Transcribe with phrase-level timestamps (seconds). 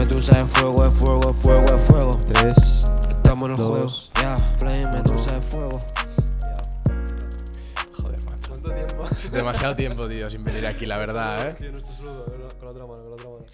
[0.00, 2.20] Medusa es fuego, es fuego, es fuego, es fuego.
[2.32, 2.86] Tres.
[3.10, 3.76] Estamos en el juego.
[3.78, 4.10] Dos.
[4.20, 5.78] Ya, Flame, Medusa es fuego.
[7.92, 8.48] Joder, macho.
[8.48, 9.08] ¿Cuánto tiempo?
[9.32, 11.54] Demasiado tiempo, tío, sin venir aquí, la verdad, ¿eh?
[11.58, 12.24] Tío, no estás saludo.
[12.24, 13.44] Con la otra mano, con la otra mano.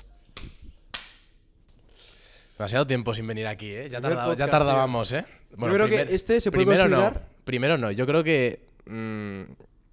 [2.59, 3.89] Demasiado tiempo sin venir aquí, ¿eh?
[3.91, 5.27] Ya, Primer tarda- ya podcast, tardábamos, ¿eh?
[5.59, 7.21] Yo creo que este se puede primero considerar- no.
[7.45, 7.91] Primero no.
[7.91, 8.61] Yo creo que.
[8.87, 9.41] mm,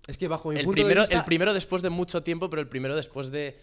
[0.07, 1.17] Es que bajo mi el, punto primero, de vista...
[1.17, 3.57] el primero después de mucho tiempo, pero el primero después de.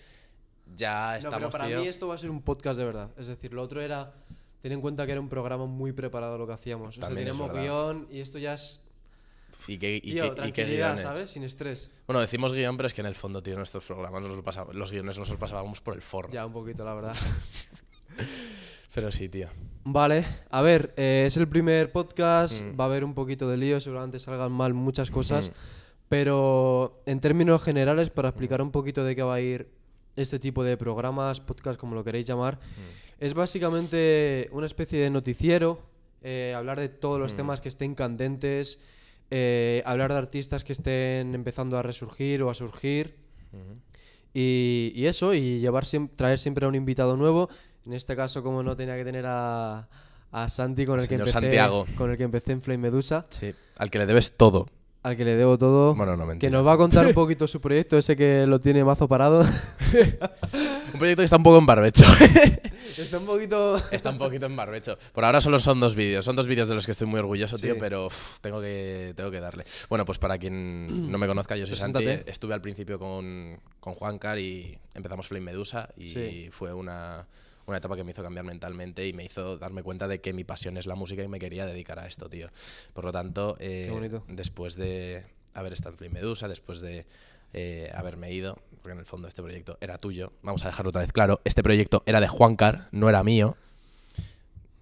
[0.80, 1.80] Ya No, estamos, pero para tío.
[1.80, 3.10] mí esto va a ser un podcast de verdad.
[3.18, 4.12] Es decir, lo otro era...
[4.62, 6.98] Ten en cuenta que era un programa muy preparado lo que hacíamos.
[6.98, 8.82] O sea, teníamos guion y esto ya es...
[9.68, 11.02] Y qué, y Tío, qué- y qué tranquilidad, guiones.
[11.02, 11.30] ¿sabes?
[11.30, 11.90] Sin estrés.
[12.06, 14.74] Bueno, decimos guion, pero es que en el fondo, tío, nuestros programas nos lo pasamos,
[14.74, 16.30] los guiones nos los pasábamos por el forro.
[16.30, 17.14] Ya, un poquito, la verdad.
[18.94, 19.48] Pero sí, tío.
[19.84, 22.78] Vale, a ver, eh, es el primer podcast, Mm.
[22.78, 25.52] va a haber un poquito de lío, seguramente salgan mal muchas cosas, Mm.
[26.08, 29.70] pero en términos generales, para explicar un poquito de qué va a ir
[30.20, 33.24] este tipo de programas, podcast, como lo queréis llamar, Mm.
[33.24, 35.82] es básicamente una especie de noticiero,
[36.22, 37.36] eh, hablar de todos los Mm.
[37.36, 38.80] temas que estén candentes,
[39.30, 43.16] eh, hablar de artistas que estén empezando a resurgir o a surgir.
[43.52, 43.78] Ujú.
[44.34, 45.84] Y, y eso, y llevar
[46.16, 47.48] traer siempre a un invitado nuevo.
[47.86, 49.88] En este caso, como no tenía que tener a,
[50.30, 51.86] a Santi con el, que empecé, Santiago.
[51.96, 53.52] con el que empecé en Flame Medusa, Sí.
[53.78, 54.68] Al que le debes todo.
[55.02, 55.94] Al que le debo todo.
[55.94, 58.84] Bueno, no, que nos va a contar un poquito su proyecto, ese que lo tiene
[58.84, 59.44] mazo parado.
[60.92, 62.04] Un proyecto que está un poco en barbecho.
[62.98, 63.76] Está un poquito.
[63.92, 64.98] Está un poquito en barbecho.
[65.14, 66.22] Por ahora solo son dos vídeos.
[66.24, 67.62] Son dos vídeos de los que estoy muy orgulloso, Sí.
[67.62, 69.64] tío, pero uf, tengo, que, tengo que darle.
[69.88, 72.04] Bueno, pues para quien no me conozca, yo soy Santi.
[72.26, 76.48] Estuve al principio con, con Juancar y empezamos Flame Medusa y Sí.
[76.50, 77.26] fue una,
[77.66, 80.44] una etapa que me hizo cambiar mentalmente y me hizo darme cuenta de que mi
[80.44, 82.48] pasión es la música y me quería dedicar a esto, tío.
[82.92, 83.86] Por lo tanto, eh,
[84.28, 87.06] después de haber estado en Flame Medusa, después de
[87.52, 91.00] eh, haberme ido, porque en el fondo este proyecto era tuyo, vamos a dejarlo otra
[91.02, 93.56] vez claro, este proyecto era de Juancar, no era mío.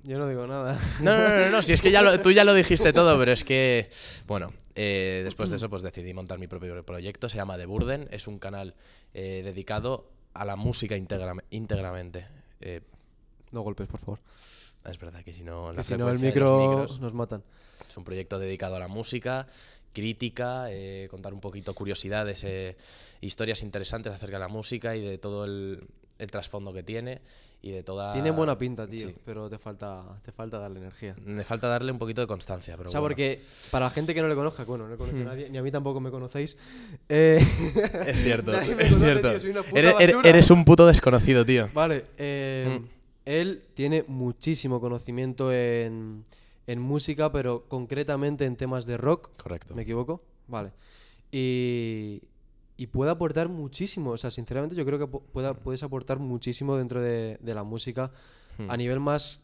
[0.05, 0.79] Yo no digo nada.
[1.01, 3.19] No, no, no, no, no, si es que ya lo- tú ya lo dijiste todo,
[3.19, 3.91] pero es que,
[4.27, 8.09] bueno, eh, después de eso pues decidí montar mi propio proyecto, se llama The Burden,
[8.13, 8.75] es un canal
[9.13, 12.27] eh, dedicado a la música íntegra- íntegramente.
[12.61, 12.81] Eh,
[13.53, 14.19] No golpes, por favor.
[14.85, 17.43] es verdad que si no, Que si no, el micro nos matan.
[17.89, 19.47] es un proyecto dedicado a la música,
[19.93, 22.77] crítica, eh, contar un poquito curiosidades, eh,
[23.21, 25.87] historias interesantes acerca de la música y de todo el,
[26.19, 27.21] el trasfondo que tiene
[27.63, 28.13] y de toda...
[28.13, 29.15] Tiene buena pinta, tío, Sí.
[29.25, 31.15] pero te falta, te falta darle energía.
[31.25, 33.15] Me falta darle un poquito de constancia, pero o sea, bueno.
[33.15, 33.41] porque
[33.71, 34.99] para la gente que no le conozca, bueno, no le Hmm.
[34.99, 36.57] conoce a nadie, ni a mí tampoco me conocéis.
[37.09, 37.39] eh,
[38.07, 39.31] Es cierto, es conoce, cierto.
[39.31, 39.81] tío, soy una puta
[40.29, 41.71] eres, un puto desconocido, tío.
[41.73, 42.85] Vale, eh, Mm.
[43.25, 46.25] él tiene muchísimo conocimiento en,
[46.67, 49.31] en música, pero concretamente en temas de rock.
[49.41, 49.75] Correcto.
[49.75, 50.23] ¿Me equivoco?
[50.49, 50.73] Vale.
[51.31, 52.23] Y,
[52.79, 54.13] y puede aportar muchísimo.
[54.13, 58.11] O sea, sinceramente yo creo que pueda- puedes aportar muchísimo dentro de, de la música
[58.57, 58.71] Hmm.
[58.71, 59.43] a nivel más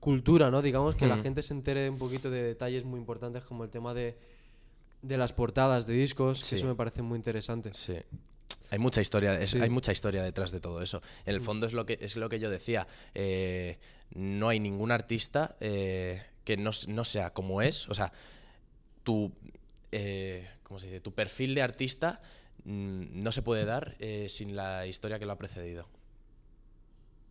[0.00, 0.62] cultura, ¿no?
[0.62, 1.22] Digamos que la Hmm.
[1.22, 4.16] gente se entere un poquito de detalles muy importantes como el tema de,
[5.02, 7.74] de las portadas de discos, que eso me parece muy interesante.
[7.74, 7.94] Sí.
[8.70, 9.60] Hay mucha historia, es- Sí.
[9.60, 11.02] hay mucha historia detrás de todo eso.
[11.26, 12.86] En el fondo es lo que es lo que yo decía.
[13.14, 13.78] eh,
[14.14, 17.88] no hay ningún artista eh, que no, no sea como es.
[17.88, 18.12] O sea,
[19.04, 19.32] tu
[19.90, 21.00] eh, ¿cómo se dice?
[21.00, 25.32] Tu perfil de artista mm, no se puede dar eh, sin la historia que lo
[25.32, 25.88] ha precedido.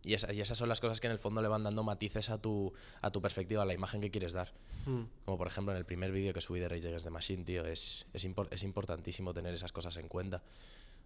[0.04, 2.28] Y, esa- y esas son las cosas que en el fondo le van dando matices
[2.30, 2.72] a tu,
[3.02, 4.52] a tu perspectiva, a la imagen que quieres dar.
[4.86, 5.02] Mm.
[5.24, 7.64] Como por ejemplo en el primer vídeo que subí de Rage Against the Machine, tío,
[7.64, 10.42] es, es, impor- es importantísimo tener esas cosas en cuenta.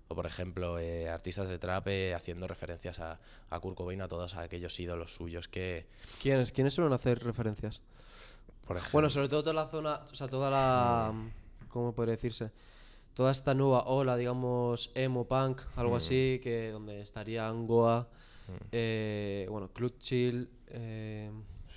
[0.09, 3.21] O por ejemplo, eh, artistas de trap eh, haciendo referencias a,
[3.51, 5.87] a Kurt Cobain, a todos aquellos ídolos suyos que,
[6.23, 7.83] ¿Quiénes, ¿Quiénes suelen hacer referencias?
[8.67, 8.93] por ejemplo...
[8.95, 11.13] Bueno, sobre todo toda la zona, o sea, toda la...
[11.69, 12.51] ¿Cómo podría decirse?
[13.17, 15.97] Toda esta nueva ola, digamos, emo punk, algo Mm.
[15.99, 18.07] así, que donde estarían Goa,
[18.73, 21.31] eh, bueno, Club Chill, eh,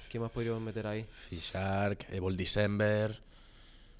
[0.09, 1.03] ¿qué más podríamos meter ahí?
[1.29, 3.21] Fishark, Evil December...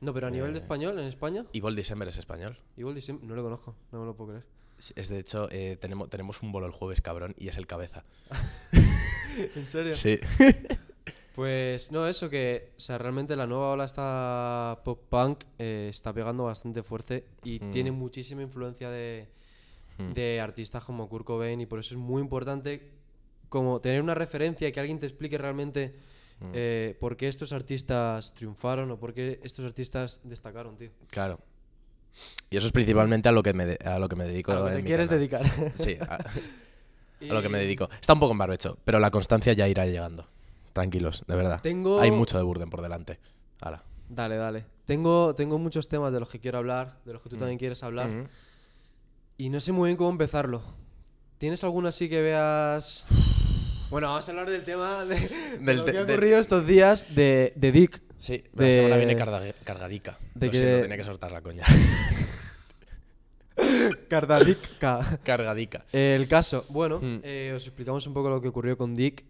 [0.01, 0.61] No, pero a nivel de Eh.
[0.61, 2.57] español, en España, Evil December es español.
[2.77, 4.45] Evil December, no lo conozco, no me lo puedo creer.
[4.77, 7.67] Sí, Es de hecho, eh, tenemos, tenemos un bolo el jueves, cabrón, y es el
[7.67, 8.03] cabeza.
[9.55, 9.93] ¿En serio?
[9.93, 10.19] Sí.
[11.39, 16.11] Pues no, eso que, o sea, realmente la nueva ola está pop punk, eh, está
[16.11, 17.71] pegando bastante fuerte y Mm.
[17.71, 19.25] tiene muchísima influencia de,
[19.99, 20.11] Mm.
[20.11, 22.89] de artistas como Kurt Cobain y por eso es muy importante
[23.47, 25.95] como tener una referencia y que alguien te explique realmente
[26.41, 26.51] Mm.
[26.53, 30.89] eh, por qué estos artistas triunfaron o por qué estos artistas destacaron, tío.
[31.09, 31.39] Claro.
[32.49, 34.51] Y eso es principalmente a lo que me, de- a lo que me dedico.
[34.51, 35.19] A lo que te quieres canal.
[35.19, 35.45] dedicar.
[35.73, 36.15] Sí, a,
[37.31, 37.87] a lo que me dedico.
[38.01, 40.27] Está un poco en barbecho, pero la constancia ya irá llegando.
[40.79, 41.59] Tranquilos, de verdad.
[41.61, 41.99] Tengo...
[41.99, 43.19] Hay mucho de Burden por delante.
[43.61, 43.83] Hala.
[44.07, 44.65] Dale, dale.
[44.85, 47.39] Tengo, tengo muchos temas de los que quiero hablar, de los que tú Mm.
[47.39, 48.09] también quieres hablar.
[48.09, 48.27] Ujú.
[49.37, 50.61] Y no sé muy bien cómo empezarlo.
[51.37, 53.05] ¿Tienes alguna así que veas
[53.89, 55.15] Bueno, vamos a hablar del tema de,
[55.61, 58.01] Del lo que ha de- ocurrido estos días de, de Dick.
[58.17, 60.17] Sí, De- la semana viene carga- cargadica.
[60.35, 61.65] de que- siento, tenía que soltar la coña.
[64.07, 65.19] Cardadica.
[65.23, 65.85] cargadica.
[65.91, 67.19] El caso, bueno, Hmm.
[67.23, 69.25] eh, os explicamos un poco lo que ocurrió con Dick.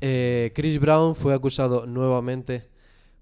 [0.00, 2.66] Eh, Chris Brown fue acusado nuevamente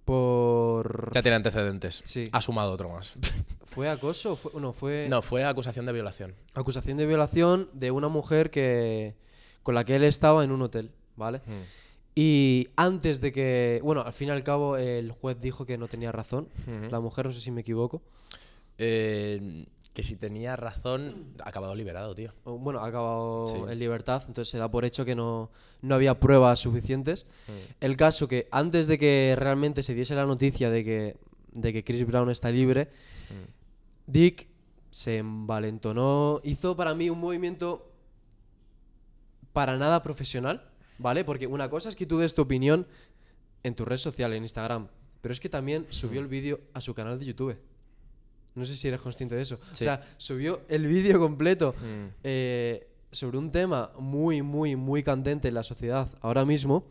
[0.05, 1.13] por...
[1.15, 2.03] Ya tiene antecedentes.
[2.05, 2.29] Sí.
[2.33, 3.15] Ha sumado otro más.
[3.67, 4.33] ¿Fue acoso?
[4.33, 6.35] o Fue, no, fue No, fue acusación de violación.
[6.55, 9.15] acusación de violación de una mujer que
[9.63, 11.39] con la que él estaba en un hotel, ¿vale?
[11.47, 11.63] Hmm.
[12.15, 15.89] Y antes de que, bueno, al fin y al cabo el juez dijo que no
[15.89, 16.49] tenía razón.
[16.67, 16.91] Ujú.
[16.91, 18.03] La mujer, no sé si me equivoco.
[18.77, 22.33] Eh, que si tenía razón, ha acabado liberado, tío.
[22.45, 23.55] Bueno, ha acabado Sí.
[23.71, 25.51] en libertad, entonces se da por hecho que no,
[25.83, 27.27] no había pruebas suficientes.
[27.81, 31.17] El caso que antes de que realmente se diese la noticia de que,
[31.53, 32.89] de que Chris Brown está libre,
[34.07, 34.49] Dick
[34.91, 37.91] se envalentonó, hizo para mí un movimiento
[39.53, 41.25] para nada profesional, ¿vale?
[41.25, 42.87] Porque una cosa es que tú des tu opinión
[43.63, 44.89] en tu red social, en Instagram,
[45.21, 47.57] pero es que también subió el vídeo a su canal de YouTube.
[48.55, 49.59] No sé si eres consciente de eso.
[49.73, 49.85] Sí.
[49.85, 52.07] O sea, subió el vídeo completo Mm.
[52.25, 56.85] eh, sobre un tema muy, muy, muy candente en la sociedad ahora mismo.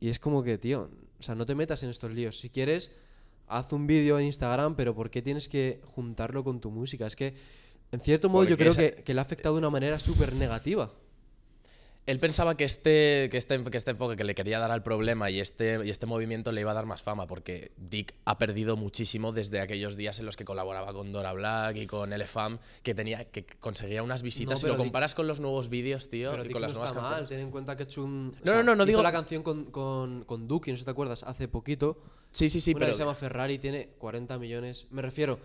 [0.00, 2.38] Y es como que, tío, o sea, no te metas en estos líos.
[2.38, 2.90] Si quieres,
[3.48, 7.06] haz un vídeo en Instagram, pero ¿por qué tienes que juntarlo con tu música?
[7.06, 7.34] Es que,
[7.90, 10.32] en cierto modo, yo creo esa- que, que le ha afectado de una manera súper
[10.34, 10.92] negativa.
[12.08, 15.28] Él pensaba que este, que, este, que este enfoque que le quería dar al problema
[15.30, 18.76] y este, y este movimiento le iba a dar más fama, porque Dick ha perdido
[18.78, 22.94] muchísimo desde aquellos días en los que colaboraba con Dora Black y con Elefam, que
[22.94, 24.52] tenía que conseguía unas visitas.
[24.52, 26.66] No, si lo Dick- comparas con los nuevos vídeos, tío, Pero y Dick con no
[26.68, 27.28] las nuevas está mal, canciones.
[27.28, 28.34] ten en cuenta que hecho un...
[28.40, 30.80] o No, no, no, no hizo digo- la canción con, con, con Duki, no sé
[30.80, 32.00] si te acuerdas, hace poquito.
[32.30, 34.88] Sí, sí, sí, una pero, que se llama Ferrari, tiene 40 millones.
[34.92, 35.38] Me refiero,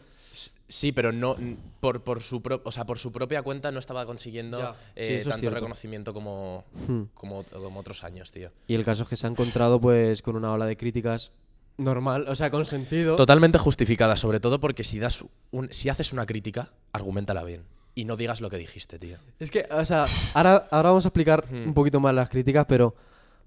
[0.68, 1.36] sí, pero no
[1.80, 4.60] por, por su pro- o sea, por su propia cuenta no estaba consiguiendo
[4.96, 7.04] eh, sí, eso es tanto reconocimiento como, Hmm.
[7.14, 8.52] como, como otros años, tío.
[8.68, 11.32] Y el caso es que se ha encontrado pues con una ola de críticas
[11.78, 13.16] normal, o sea, con sentido.
[13.16, 17.64] Totalmente justificada, sobre todo porque si das un, si haces una crítica, argumentala bien.
[17.96, 19.18] Y no digas lo que dijiste, tío.
[19.40, 21.68] Es que, o sea, ahora, ahora vamos a explicar Hmm.
[21.68, 22.96] un poquito más las críticas, pero,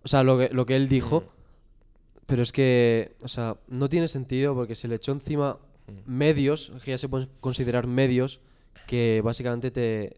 [0.05, 1.25] o sea, lo que, lo que él dijo,
[2.27, 5.59] pero es que, o sea, no tiene sentido porque se le echó encima
[6.07, 8.41] medios, que ya se pueden considerar medios,
[8.87, 10.17] que básicamente te,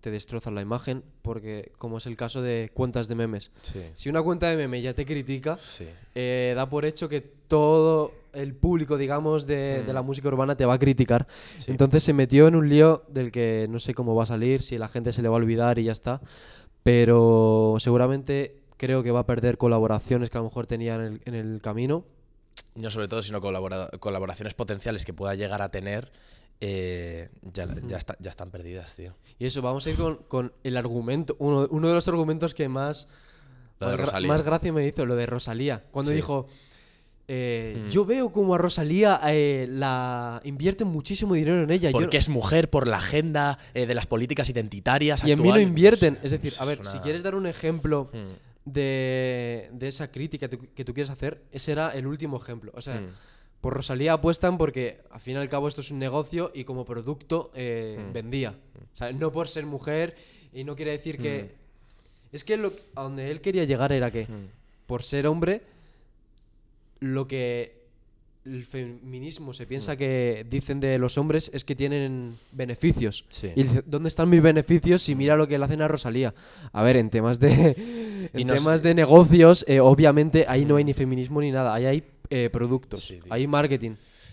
[0.00, 3.50] te destrozan la imagen, porque como es el caso de cuentas de memes.
[3.62, 3.80] Sí.
[3.94, 5.86] Si una cuenta de meme ya te critica, Sí.
[6.14, 10.64] eh, da por hecho que todo el público, digamos, de, de la música urbana te
[10.64, 11.26] va a criticar.
[11.56, 11.70] Sí.
[11.70, 14.78] Entonces se metió en un lío del que no sé cómo va a salir, si
[14.78, 16.20] la gente se le va a olvidar y ya está.
[16.82, 21.20] Pero seguramente creo que va a perder colaboraciones que a lo mejor tenía en el,
[21.26, 22.04] en el camino.
[22.74, 26.10] No sobre todo, sino colabora- colaboraciones potenciales que pueda llegar a tener,
[26.60, 29.14] eh, ya, ya, está- ya están perdidas, tío.
[29.38, 32.68] Y eso, vamos a ir con, con el argumento, uno, uno de los argumentos que
[32.68, 33.08] más,
[33.78, 34.28] Lo más, gra- Rosalía.
[34.28, 35.84] más gracia me hizo, lo de Rosalía.
[35.90, 36.16] Cuando Sí.
[36.16, 36.46] dijo,
[37.28, 37.88] eh, Mm.
[37.90, 41.90] yo veo como a Rosalía eh, la invierten muchísimo dinero en ella.
[41.90, 45.22] yo Porque es mujer, por la agenda eh, de las políticas identitarias.
[45.24, 45.68] Y en mí no actuales.
[45.68, 46.14] invierten.
[46.14, 48.51] sé, Es decir, a ver, una- si quieres dar un ejemplo Mm.
[48.64, 52.72] De, de esa crítica que tú, que tú quieres hacer, ese era el último ejemplo.
[52.74, 53.08] O sea, Mm.
[53.60, 56.84] por Rosalía apuestan porque al fin y al cabo esto es un negocio y como
[56.84, 58.12] producto eh, Mm.
[58.12, 58.50] vendía.
[58.92, 60.14] O sea, no por ser mujer
[60.52, 61.50] y no quiere decir que...
[62.32, 64.48] Es que lo, a donde él quería llegar era que Mm.
[64.86, 65.62] por ser hombre,
[67.00, 67.81] lo que
[68.44, 69.68] el feminismo se Mm.
[69.68, 73.24] piensa que dicen de los hombres es que tienen beneficios.
[73.28, 73.50] Sí.
[73.54, 76.34] Y dice, ¿dónde están mis beneficios si mira lo que le hacen a Rosalía?
[76.72, 77.50] A ver, en temas de,
[78.32, 81.50] en Y no temas sé- de negocios, eh, obviamente ahí no hay ni feminismo ni
[81.52, 83.92] nada, ahí hay eh, productos, Sí, hay marketing.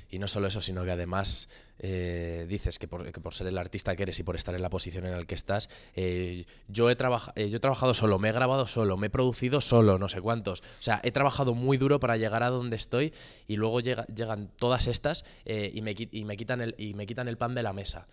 [0.10, 4.03] Y no solo eso, sino que además eh, dices que por, ser el artista que
[4.03, 7.31] eres y por estar en la posición en la que estás, eh, yo, he trabaja-
[7.36, 10.21] eh, yo he trabajado solo, me he grabado solo, me he producido solo, no sé
[10.21, 10.62] cuántos.
[10.62, 13.13] O sea, he trabajado muy duro para llegar a donde estoy
[13.48, 17.55] y luego llega- llegan todas estas y, me, quitan el, y me quitan el pan
[17.55, 18.07] de la mesa.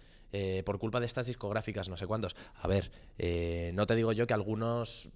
[0.64, 2.36] por culpa de estas discográficas, no sé cuántos.
[2.54, 2.90] A ver,
[3.74, 5.08] no te digo yo que algunos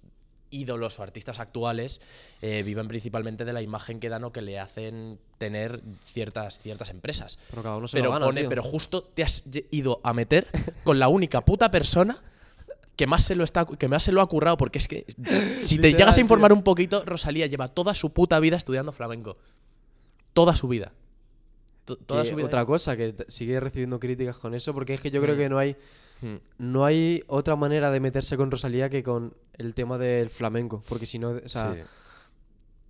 [0.51, 2.01] ídolos o artistas actuales
[2.41, 6.89] eh, viven principalmente de la imagen que dan o que le hacen tener ciertas, ciertas
[6.89, 7.39] empresas.
[7.49, 10.47] Pero cada uno se Pero, lo gana, pone- pero justo te has ido a meter
[10.83, 12.21] con la única puta persona
[12.95, 15.05] que más se lo está que más se lo ha currado porque es que
[15.57, 19.37] si te llegas a informar un poquito Rosalía lleva toda su puta vida estudiando flamenco.
[20.33, 20.91] Toda su vida
[21.97, 25.11] toda Que su vida otra cosa, que sigue recibiendo críticas con eso, porque es que
[25.11, 25.37] yo creo Mm.
[25.37, 25.75] que no hay,
[26.21, 26.35] Mm.
[26.59, 31.05] no hay otra manera de meterse con Rosalía que con el tema del flamenco, porque
[31.05, 31.79] si no, o sea, Sí.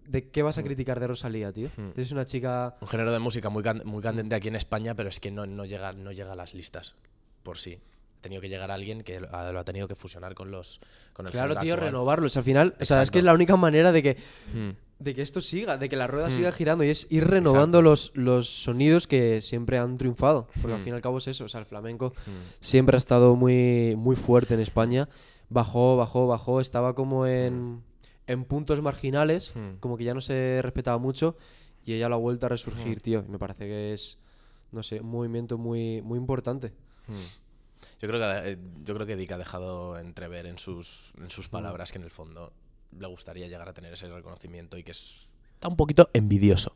[0.07, 1.69] ¿de qué vas a criticar de Rosalía, tío?
[1.77, 1.99] Mm.
[1.99, 2.75] Es una chica...
[2.81, 5.45] un género de música muy, can- muy candente aquí en España pero es que no,
[5.45, 6.95] no llega no llega a las listas
[7.43, 7.79] por sí
[8.19, 10.79] tenido que llegar alguien que lo ha, tenido que fusionar con los
[11.13, 11.89] con el Claro, tío, actual.
[11.89, 12.37] renovarlos.
[12.37, 14.17] Al final, o sea, es que es la única manera de que,
[14.53, 14.69] Mm.
[15.01, 16.31] De que esto siga, de que la rueda Mm.
[16.31, 20.47] siga girando y es ir renovando los, los sonidos que siempre han triunfado.
[20.61, 20.83] Porque al Mm.
[20.83, 21.45] fin y al cabo es eso.
[21.45, 22.31] O sea, el flamenco Mm.
[22.59, 25.09] siempre ha estado muy, muy fuerte en España.
[25.49, 26.61] Bajó, bajó, bajó.
[26.61, 27.83] Estaba como en,
[28.27, 31.35] en puntos marginales, como que ya no se respetaba mucho.
[31.83, 33.23] Y ella lo ha vuelto a resurgir, tío.
[33.27, 34.19] Y me parece que es,
[34.71, 36.73] no sé, un movimiento muy, muy importante.
[37.99, 41.49] Yo creo que eh, yo creo que Dick ha dejado entrever en sus en sus
[41.49, 42.53] palabras que en el fondo
[42.99, 46.75] le gustaría llegar a tener ese reconocimiento y que es está un poquito envidioso.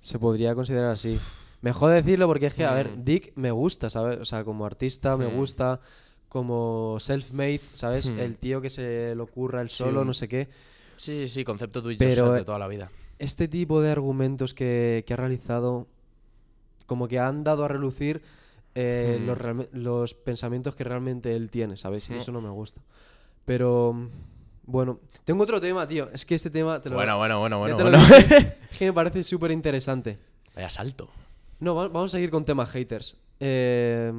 [0.00, 1.18] Se podría considerar así.
[1.60, 3.04] Mejor decirlo porque es que, a ver, Mm.
[3.04, 4.18] Dick me gusta, ¿sabes?
[4.18, 5.80] O sea, como artista me gusta,
[6.28, 8.10] como self-made, ¿sabes?
[8.10, 8.18] Mm.
[8.18, 10.48] El tío que se lo curra el Sí, solo, un- no sé qué.
[10.96, 12.90] Sí, sí, sí, concepto eh, de toda la vida.
[13.18, 15.86] Este tipo de argumentos que, que ha realizado,
[16.86, 18.22] como que han dado a relucir
[18.74, 19.26] eh, Mm.
[19.26, 19.38] los,
[19.72, 22.08] los pensamientos que realmente él tiene, ¿sabes?
[22.08, 22.16] Y Mm.
[22.16, 22.80] eso no me gusta.
[23.44, 24.08] Pero,
[24.64, 26.08] bueno, tengo otro tema, tío.
[26.12, 27.98] Es que este tema te lo, Bueno, bueno, bueno, bueno, bueno.
[28.70, 30.18] es que me parece súper interesante.
[30.54, 31.08] Vaya salto.
[31.60, 33.16] No, va- vamos a seguir con temas haters.
[33.40, 34.12] Eh,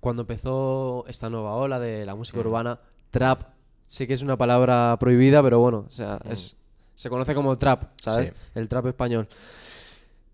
[0.00, 2.46] cuando empezó esta nueva ola de la música Mm.
[2.46, 3.42] urbana, trap,
[3.86, 6.32] sé que es una palabra prohibida, pero bueno, o sea, Mm.
[6.32, 6.56] es,
[6.94, 8.28] se conoce como trap, ¿sabes?
[8.28, 8.34] Sí.
[8.54, 9.28] El trap español.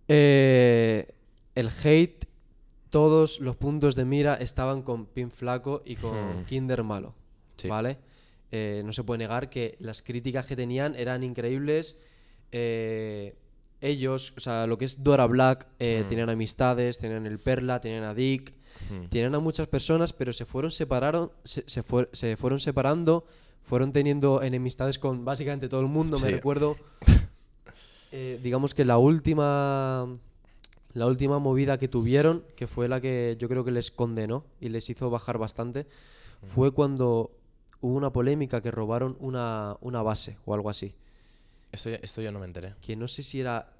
[0.08, 1.14] Eh,
[1.54, 2.26] el hate,
[2.90, 6.44] todos los puntos de mira estaban con Pin Flaco y con Mm.
[6.44, 7.14] Kinder Malo,
[7.56, 7.68] Sí.
[7.68, 7.98] ¿vale?
[8.54, 11.98] Eh, no se puede negar que las críticas que tenían eran increíbles.
[12.52, 13.34] Eh,
[13.80, 16.08] ellos, o sea, lo que es Dora Black, eh, Mm.
[16.08, 18.52] tenían amistades, tenían el Perla, tenían a Dick,
[18.90, 19.06] Mm.
[19.08, 23.24] tenían a muchas personas, pero se fueron separaron, se, se fue- se fueron separando,
[23.64, 26.18] fueron teniendo enemistades con básicamente todo el mundo.
[26.20, 26.76] Me recuerdo,
[28.42, 30.06] digamos que la última,
[30.92, 34.68] la última movida que tuvieron, que fue la que yo creo que les condenó y
[34.68, 35.86] les hizo bajar bastante,
[36.44, 37.30] fue cuando
[37.82, 40.94] hubo una polémica que robaron una, una base o algo así.
[41.70, 42.74] Esto, esto yo no me enteré.
[42.80, 43.70] Que no sé si era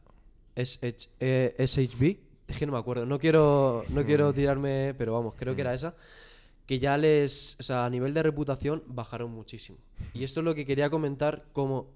[0.54, 2.16] SH, eh, SHB,
[2.48, 3.06] es que no me acuerdo.
[3.06, 4.34] No quiero, no quiero Mm.
[4.34, 5.94] tirarme, pero vamos, creo que era esa.
[6.66, 9.78] Que ya les, o sea, a nivel de reputación bajaron muchísimo.
[10.14, 11.88] Y esto es lo que quería comentar como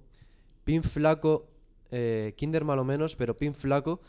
[0.64, 1.46] Pin Flaco,
[1.90, 4.00] eh, Kinder malo menos, pero Pin Flaco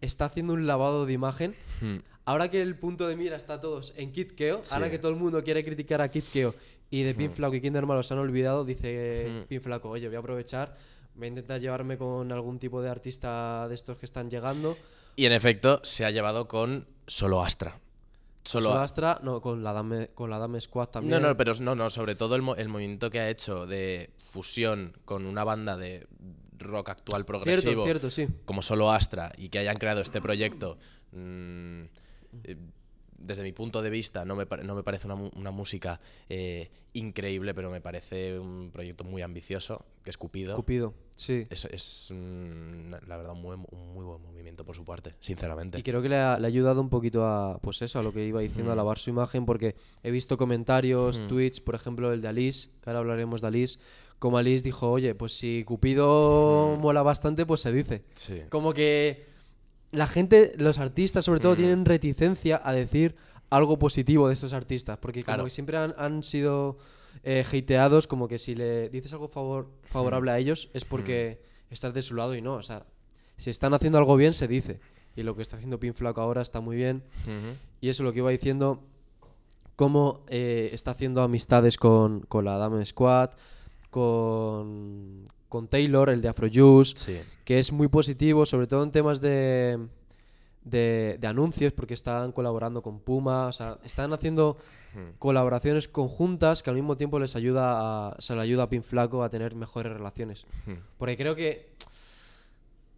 [0.00, 1.54] está haciendo un lavado de imagen.
[1.80, 1.96] Mm.
[2.26, 4.90] Ahora que el punto de mira está todos en Kid Keo, ahora Sí.
[4.92, 6.54] que todo el mundo quiere criticar a Kid Keo
[6.90, 7.34] y de Pin Mm.
[7.34, 9.48] Flaco y Kinder Malo se han olvidado, dice Mm.
[9.48, 10.76] Pin Flaco, oye, voy a aprovechar,
[11.14, 14.76] voy a intentar llevarme con algún tipo de artista de estos que están llegando.
[15.16, 17.78] Y en efecto, se ha llevado con solo Astra.
[18.46, 21.20] Solo, Solo Astra, no, con la Dame, con la Dame Squad también.
[21.22, 24.10] No, no, pero no, no, sobre todo el, mo- el movimiento que ha hecho de
[24.18, 26.06] fusión con una banda de
[26.58, 28.40] rock actual progresivo Cierto, cierto, sí.
[28.44, 30.76] como solo Astra y que hayan creado este proyecto
[31.12, 31.82] mm,
[32.44, 32.56] eh,
[33.24, 37.54] desde mi punto de vista no me, no me parece una, una música eh, increíble
[37.54, 41.46] pero me parece un proyecto muy ambicioso que es Cupido Cupido, sí.
[41.50, 45.78] es, es, mm, la verdad un muy, un muy buen movimiento por su parte sinceramente
[45.78, 48.12] Y creo que le ha, le ha ayudado un poquito a, pues eso, a lo
[48.12, 51.28] que iba diciendo, a lavar su imagen, porque he visto comentarios, Mm.
[51.28, 53.78] tweets, por ejemplo, el de Alice, que ahora hablaremos de Alice,
[54.18, 56.80] como Alice dijo, oye, pues si Cupido Mm.
[56.80, 58.02] mola bastante, pues se dice.
[58.14, 59.26] sí Como que
[59.94, 61.56] la gente, los artistas sobre todo, Mm.
[61.56, 63.14] tienen reticencia a decir
[63.50, 65.44] algo positivo de estos artistas, porque como Claro.
[65.44, 66.76] que siempre han, han sido
[67.22, 71.94] eh, hateados, como que si le dices algo favor, favorable a ellos es porque estás
[71.94, 72.84] de su lado y no, o sea,
[73.36, 74.80] si están haciendo algo bien se dice,
[75.16, 77.04] y lo que está haciendo Pin Flaco ahora está muy bien,
[77.80, 78.82] y eso es lo que iba diciendo,
[79.76, 83.30] cómo eh, está haciendo amistades con, con la Dame Squad,
[83.90, 85.24] con,
[85.54, 89.78] con Taylor, el de Afrojuice, sí que es muy positivo, sobre todo en temas de,
[90.64, 94.56] de, de anuncios, porque están colaborando con Puma, o sea, están haciendo
[95.18, 99.22] colaboraciones conjuntas que al mismo tiempo les ayuda a, se le ayuda a Pin Flaco
[99.22, 100.46] a tener mejores relaciones.
[100.98, 101.68] Porque creo que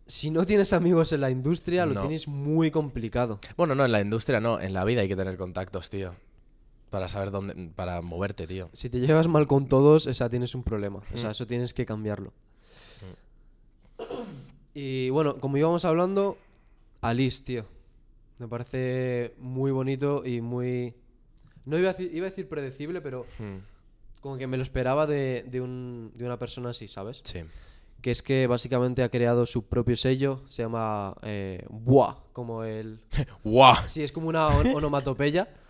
[0.06, 2.00] si no tienes amigos en la industria, lo No.
[2.02, 3.38] tienes muy complicado.
[3.56, 6.14] Bueno, no, en la industria no, en la vida hay que tener contactos, tío.
[6.96, 8.70] Para saber dónde, para moverte, tío.
[8.72, 11.02] Si te llevas mal con todos, o sea, tienes un problema.
[11.12, 11.32] O sea, Mm.
[11.32, 12.32] eso tienes que cambiarlo.
[14.72, 16.38] Y bueno, como íbamos hablando,
[17.02, 17.66] Alice, tío.
[18.38, 20.94] Me parece muy bonito y muy...
[21.66, 23.56] No iba a decir, iba a decir predecible, pero Mm.
[24.22, 27.20] como que me lo esperaba de, de un- de una persona así, ¿sabes?
[27.24, 27.40] Sí.
[28.00, 33.00] Que es que básicamente ha creado su propio sello, se llama eh, Buah, como el...
[33.44, 33.76] ¡Guau!
[33.86, 35.46] Sí, es como una on- onomatopeya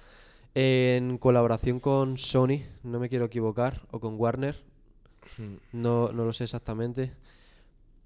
[0.58, 4.56] en colaboración con Sony, no me quiero equivocar, o con Warner,
[5.38, 5.56] Mm.
[5.82, 7.12] no, no lo sé exactamente.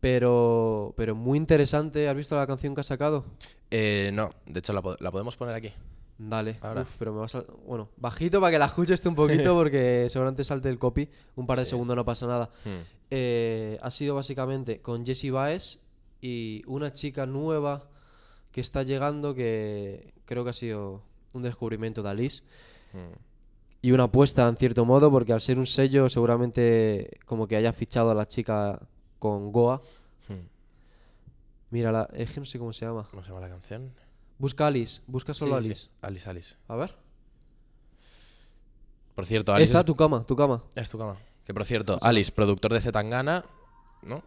[0.00, 2.08] Pero, pero muy interesante.
[2.08, 3.24] ¿Has visto la canción que ha sacado?
[3.70, 5.70] Eh, no, de hecho la, po- la podemos poner aquí.
[6.18, 6.58] Dale.
[6.62, 6.82] Ahora.
[6.82, 7.44] Uf, pero me vas a...
[7.66, 11.08] Bueno, bajito para que la escuche este un poquito porque seguramente salte el copy.
[11.36, 11.70] Un par de Sí.
[11.70, 12.50] segundos no pasa nada.
[12.64, 12.80] Hmm.
[13.10, 15.78] Eh, ha sido básicamente con Jessie Baez
[16.20, 17.88] y una chica nueva
[18.52, 21.02] que está llegando que creo que ha sido
[21.32, 22.42] un descubrimiento de Alice.
[22.92, 23.14] Hmm.
[23.82, 27.72] Y una apuesta en cierto modo porque al ser un sello seguramente como que haya
[27.72, 28.80] fichado a la chica
[29.18, 29.80] con Goa.
[30.28, 30.46] Hmm.
[31.70, 32.08] Mira, la...
[32.12, 33.06] es que no sé cómo se llama.
[33.10, 33.92] ¿Cómo se llama la canción?
[34.38, 35.68] Busca Alice, busca solo Sí, sí.
[35.68, 35.88] Alice.
[36.02, 36.54] Alice, Alice.
[36.68, 36.94] A ver.
[39.14, 39.64] Por cierto, Alice.
[39.70, 40.62] Esta, es- tu cama, tu cama.
[40.74, 41.16] Es tu cama.
[41.44, 43.44] Que por cierto, Alice, productor de Zetangana,
[44.02, 44.22] ¿no?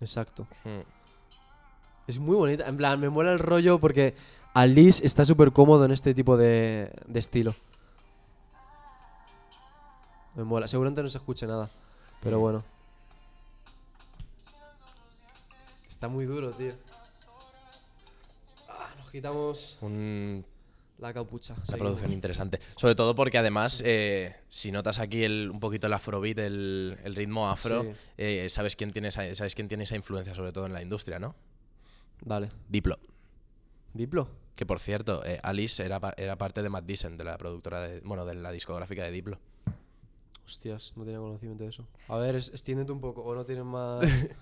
[0.00, 0.46] Exacto.
[0.64, 0.80] Hmm.
[2.06, 2.66] Es muy bonita.
[2.68, 4.14] En plan, me mola el rollo porque
[4.54, 7.54] Alice está súper cómodo en este tipo de, de estilo.
[10.34, 10.68] Me mola.
[10.68, 11.68] Seguramente no se escuche nada.
[12.22, 12.64] Pero bueno.
[15.88, 16.72] Está muy duro, tío.
[18.68, 20.44] Ah, nos quitamos Un-
[20.98, 21.54] la capucha.
[21.54, 21.78] una Seguimos.
[21.80, 22.60] producción interesante.
[22.76, 27.14] Sobre todo porque además, eh, si notas aquí el, un poquito el afrobeat, el, el
[27.14, 27.90] ritmo afro, Sí.
[28.16, 31.18] eh, sabes, quién tiene esa, sabes quién tiene esa influencia, sobre todo en la industria,
[31.20, 31.34] ¿no?
[32.24, 32.48] Dale.
[32.68, 32.98] Diplo.
[33.98, 34.30] Diplo.
[34.56, 38.00] Que por cierto, eh, Alice era, era parte de Matt Dicen, de la productora de,
[38.00, 39.38] bueno, de la discográfica de Diplo.
[40.46, 41.86] Hostias, no tenía conocimiento de eso.
[42.08, 43.22] A ver, extiéndete un poco.
[43.22, 44.00] O no tienes más.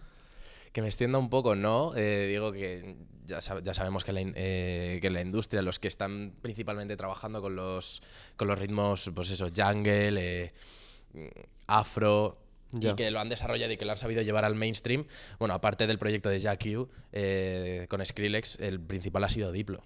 [0.73, 1.95] Que me extienda un poco, ¿no?
[1.97, 5.89] Eh, digo que ya, sab- ya sabemos que la, eh, que la industria, los que
[5.89, 8.03] están principalmente trabajando con los,
[8.37, 10.53] con los ritmos, pues eso, jungle,
[11.67, 12.37] afro,
[12.73, 12.93] Ya.
[12.93, 15.07] y que lo han desarrollado y que lo han sabido llevar al mainstream,
[15.39, 19.83] bueno, aparte del proyecto de Jack U, eh, con Skrillex, el principal ha sido Diplo.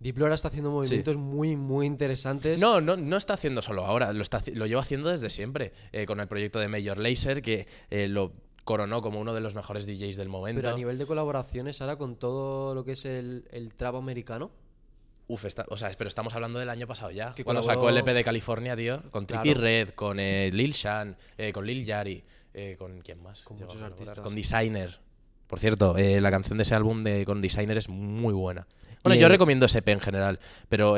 [0.00, 2.60] Diplo ahora está haciendo movimientos muy, muy interesantes.
[2.60, 6.06] No, no, no está haciendo solo ahora, lo, está, lo lleva haciendo desde siempre, eh,
[6.06, 8.32] con el proyecto de Major Lazer, que eh, lo
[8.64, 10.60] coronó como uno de los mejores DJs del momento.
[10.62, 14.50] Pero a nivel de colaboraciones, ahora con todo lo que es el, el trap americano.
[15.26, 17.34] Uf, está- o sea, pero estamos hablando del año pasado ya.
[17.34, 19.02] Que Cuando sacó el EP de California, tío.
[19.10, 19.54] Con Claro.
[19.54, 23.40] Red, con eh, Lil Shan, eh, con Lil Yari, eh, con quién más.
[23.42, 24.18] Con muchos artistas.
[24.34, 25.00] Designer.
[25.46, 28.66] Por cierto, la canción de ese álbum de con Designer es muy buena.
[29.02, 30.96] Bueno, Y, yo recomiendo ese EP en general, pero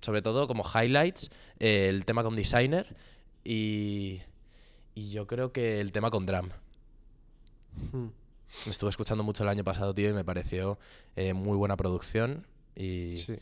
[0.00, 2.96] sobre todo como highlights, el tema con Designer
[3.44, 4.22] y,
[4.94, 6.50] y yo creo que el tema con Drum.
[7.92, 8.08] Hmm.
[8.66, 10.78] Estuve escuchando mucho el año pasado, tío, y me pareció
[11.34, 13.34] muy buena producción y, Sí.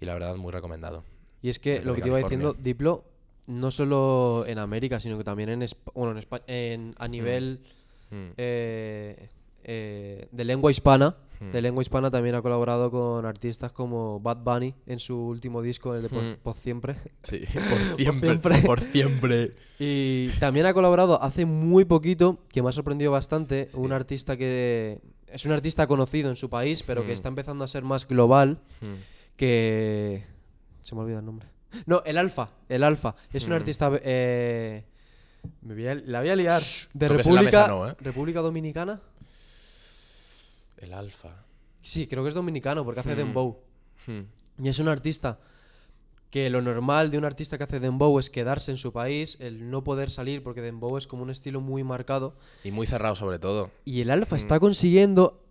[0.00, 1.04] y la verdad muy recomendado.
[1.42, 3.04] Y es que lo que te iba diciendo, Diplo,
[3.46, 7.60] no solo en América, sino que también en, Espa- bueno, en Espa- en- a nivel
[8.10, 8.30] Mm.
[8.36, 9.28] eh,
[9.64, 11.16] eh, de lengua hispana.
[11.38, 11.50] Hmm.
[11.50, 15.94] De lengua hispana también ha colaborado con artistas como Bad Bunny en su último disco,
[15.94, 16.38] el de Por.
[16.38, 16.94] Por Siempre.
[17.24, 18.28] Sí, por siempre.
[18.30, 18.58] siempre.
[18.62, 19.52] Por siempre.
[19.78, 24.98] Y también ha colaborado hace muy poquito, que me ha sorprendido bastante, un artista que
[25.28, 27.14] es un artista conocido en su país, pero que Hmm.
[27.14, 28.58] está empezando a ser más global,
[29.36, 30.24] que...
[30.82, 31.48] Se me olvida el nombre.
[31.86, 33.16] No, el Alfa, el Alfa.
[33.32, 33.56] Es un Mm.
[33.56, 33.90] artista...
[34.02, 34.84] eh,
[35.62, 36.62] me voy a- la voy a liar.
[36.94, 37.94] De República, mesa no, ¿eh?
[38.00, 39.00] República Dominicana.
[40.78, 41.44] El alfa.
[41.82, 43.18] Sí, creo que es dominicano porque hace Mm.
[43.18, 43.58] dembow.
[44.62, 45.38] Y es un artista
[46.30, 49.70] que lo normal de un artista que hace dembow es quedarse en su país, el
[49.70, 52.34] no poder salir porque dembow es como un estilo muy marcado.
[52.64, 53.70] Y muy cerrado sobre todo.
[53.84, 54.38] Y el Alfa Mm.
[54.38, 55.42] está consiguiendo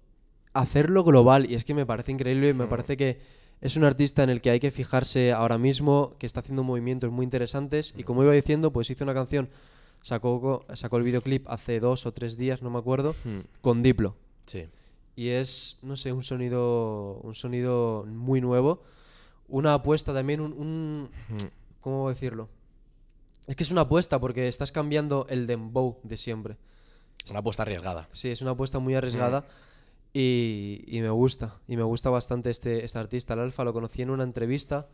[0.54, 2.70] hacerlo global y es que me parece increíble y me Mm.
[2.70, 3.20] parece que
[3.62, 7.10] es un artista en el que hay que fijarse ahora mismo, que está haciendo movimientos
[7.12, 9.50] muy interesantes y como iba diciendo, pues hizo una canción,
[10.02, 13.16] sacó, sacó el videoclip hace dos o tres días, no me acuerdo,
[13.62, 14.16] con Diplo.
[14.46, 14.66] Sí.
[15.16, 18.84] Y es, no sé, un sonido, un sonido muy nuevo.
[19.48, 21.10] Una apuesta también, un, un-
[21.82, 22.50] ¿Cómo decirlo?
[23.48, 26.58] Es que es una apuesta porque estás cambiando el dembow de siempre.
[27.30, 28.10] Una apuesta arriesgada.
[28.12, 29.46] Sí, es una apuesta muy arriesgada
[30.14, 31.60] y, y me gusta.
[31.68, 33.64] Y me gusta bastante este, este artista, el Alfa.
[33.64, 34.88] Lo conocí en una entrevista.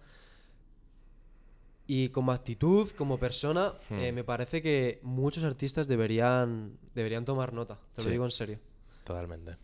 [1.88, 7.80] Y como actitud, como persona, eh, me parece que muchos artistas deberían, deberían tomar nota.
[7.96, 8.08] Te Sí.
[8.08, 8.60] lo digo en serio.
[9.04, 9.58] Totalmente.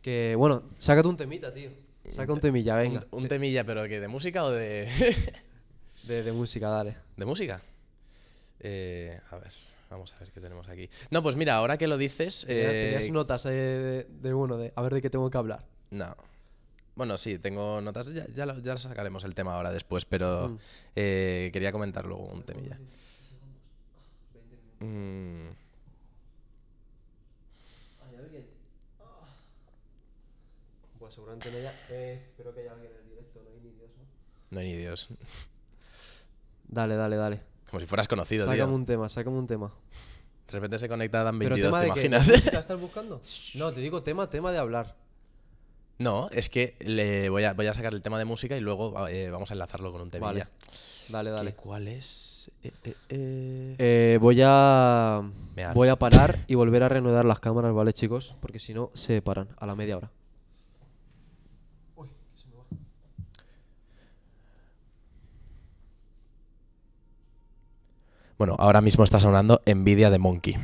[0.00, 1.70] Que bueno, sácate un temita, tío.
[2.10, 3.06] Saca un temilla, venga.
[3.10, 4.88] Un, un temilla, pero que de música o de.
[6.02, 6.96] De, de música, dale.
[7.16, 7.62] ¿De música?
[8.58, 9.52] Eh, a ver,
[9.88, 10.90] vamos a ver qué tenemos aquí.
[11.10, 12.44] No, pues mira, ahora que lo dices.
[12.44, 15.38] Tenías, eh, tenías notas eh, de, de uno, de a ver de qué tengo que
[15.38, 15.64] hablar.
[15.92, 16.16] No.
[16.96, 18.08] Bueno, sí, tengo notas.
[18.12, 20.58] Ya, ya, lo- ya sacaremos el tema ahora después, pero Mm.
[20.96, 22.76] eh, quería comentar luego un temilla.
[24.80, 25.46] Mm,
[30.98, 31.74] Pues seguramente no haya.
[31.90, 34.04] Eh, espero que haya alguien en el directo, no hay ni Dios, ¿no?
[34.50, 35.08] no hay ni Dios.
[36.68, 37.40] Dale, dale, dale.
[37.70, 38.74] Como si fueras conocido, Sácame tío.
[38.74, 39.72] un tema, sácame un tema.
[40.46, 42.18] De repente se conecta Dan ¿Pero 22, tema ¿te de qué?
[42.18, 43.20] música estás buscando?
[43.54, 44.96] No, te digo tema, tema de hablar.
[45.98, 49.06] No, es que le voy a, voy a sacar el tema de música y luego
[49.08, 50.32] eh, vamos a enlazarlo con un temilla.
[50.32, 50.46] Vale.
[51.08, 51.54] Dale, ¿Qué- dale.
[51.54, 52.50] ¿Cuál es?
[52.62, 53.74] Eh, eh, eh.
[53.78, 55.22] Eh, voy a.
[55.54, 55.74] Mear.
[55.74, 58.34] Voy a parar y volver a reanudar las cámaras, ¿vale, chicos?
[58.40, 60.10] Porque si no, se paran a la media hora.
[68.42, 70.56] Bueno, ahora mismo está sonando Envidia de Monkey.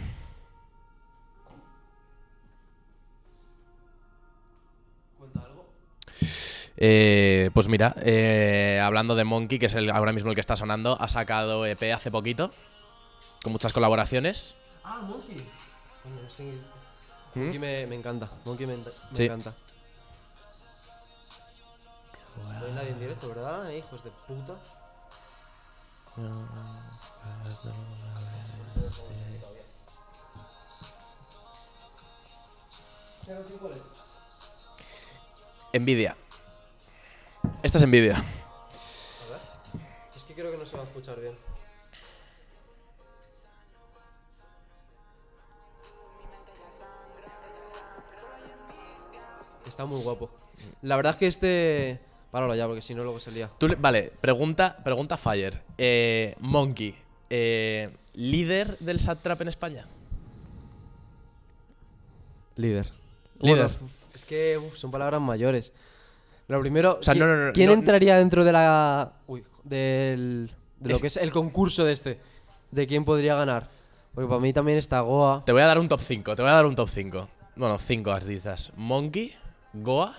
[6.77, 10.57] Eh, pues mira, eh, hablando de Monkey, que es el, ahora mismo el que está
[10.57, 12.53] sonando, ha sacado EP hace poquito,
[13.43, 14.57] con muchas colaboraciones.
[14.85, 15.45] Ah, Monkey.
[17.35, 18.29] Monkey me, me encanta.
[18.45, 19.25] Monkey me, me Sí.
[19.25, 19.55] encanta.
[22.61, 23.71] No hay nadie en directo, ¿verdad?
[23.71, 24.55] eh, hijos de puta.
[35.73, 36.17] Envidia.
[37.63, 38.23] Esta es Envidia.
[40.17, 41.37] Es que creo que no se va a escuchar bien.
[49.67, 50.31] Está muy guapo.
[50.83, 52.08] La verdad es que este.
[52.31, 53.49] Páralo ya, porque si no, luego se lía.
[53.59, 55.63] Tú le- vale, pregunta, pregunta Fire.
[55.79, 56.95] Eh, Monkey,
[57.31, 59.87] eh, ¿líder del sad trap en España?
[62.57, 62.87] Líder.
[63.41, 63.57] Líder.
[63.69, 65.73] Bueno, uf, es que uf, son palabras mayores.
[66.49, 69.13] Lo primero, O sea, ¿qui- no, no, no, ¿quién no- entraría dentro de la.
[69.27, 70.51] Uy, del.
[70.81, 72.21] De lo Es- que es el concurso de este?
[72.71, 73.69] ¿De quién podría ganar?
[74.15, 75.45] Porque para mí también está Goa.
[75.45, 77.29] Te voy a dar un top 5, te voy a dar un top 5.
[77.57, 78.73] Bueno, 5 artistas.
[78.77, 79.35] Monkey,
[79.73, 80.15] Goa.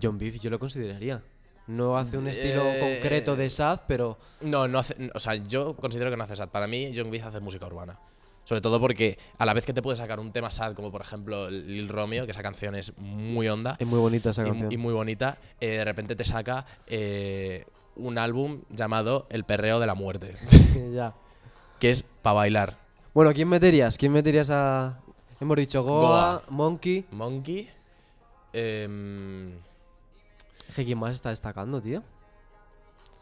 [0.00, 1.22] John Beef, yo lo consideraría.
[1.66, 4.18] No hace un estilo Eh, concreto de sad, pero.
[4.40, 6.48] No, no hace, o sea, yo considero que no hace sad.
[6.50, 7.98] Para mí, John Beef hace música urbana.
[8.44, 11.00] Sobre todo porque a la vez que te puede sacar un tema sad, como por
[11.00, 14.70] ejemplo Lil Romeo, que esa canción es muy honda Es muy bonita esa canción.
[14.70, 17.64] y muy bonita, eh, de repente te saca eh,
[17.96, 20.36] un álbum llamado El perreo de la muerte,
[20.94, 21.14] ya.
[21.80, 22.78] que es para bailar.
[23.14, 23.98] Bueno, ¿quién meterías?
[23.98, 25.00] ¿Quién meterías a.?
[25.40, 26.42] Hemos dicho Goa, Goa.
[26.48, 27.04] Monkey.
[27.10, 27.68] Monkey.
[30.68, 32.02] Em, ¿Que ¿Quién más está destacando, tío?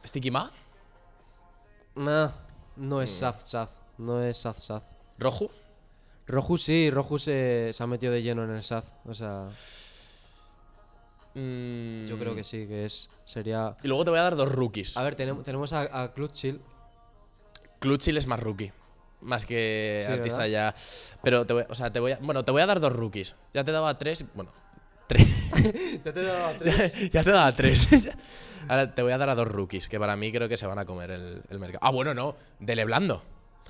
[0.06, 0.50] Sticky Ma.
[1.96, 2.30] Nah,
[2.76, 3.02] no Mm.
[3.02, 3.68] es sad, sad.
[3.98, 4.82] No es sad, sad.
[5.18, 5.48] Roju.
[6.26, 8.84] Roju sí, Roju se, se ha metido de lleno en el sad.
[9.04, 9.48] O sea,
[11.36, 13.10] Mm, yo creo que sí, que es.
[13.24, 13.74] Sería.
[13.82, 14.96] Y luego te voy a dar dos rookies.
[14.96, 16.60] A ver, tenemos, tenemos a, a Clutch Chill.
[17.80, 18.72] Clutchil es más rookie.
[19.20, 20.72] Más que Sí, artista ¿verdad?
[20.72, 20.74] ya.
[21.22, 23.34] Pero te voy, o sea, te voy a, bueno, te voy a dar dos rookies.
[23.52, 24.24] Ya te daba tres.
[24.34, 24.52] Bueno,
[25.08, 26.02] tres.
[26.04, 27.88] Ya te he dado a ya te daba tres.
[28.68, 30.78] Ahora te voy a dar a dos rookies, que para mí creo que se van
[30.78, 31.80] a comer el, el mercado.
[31.82, 32.34] Ah, bueno, no.
[32.60, 33.22] Dele Blando.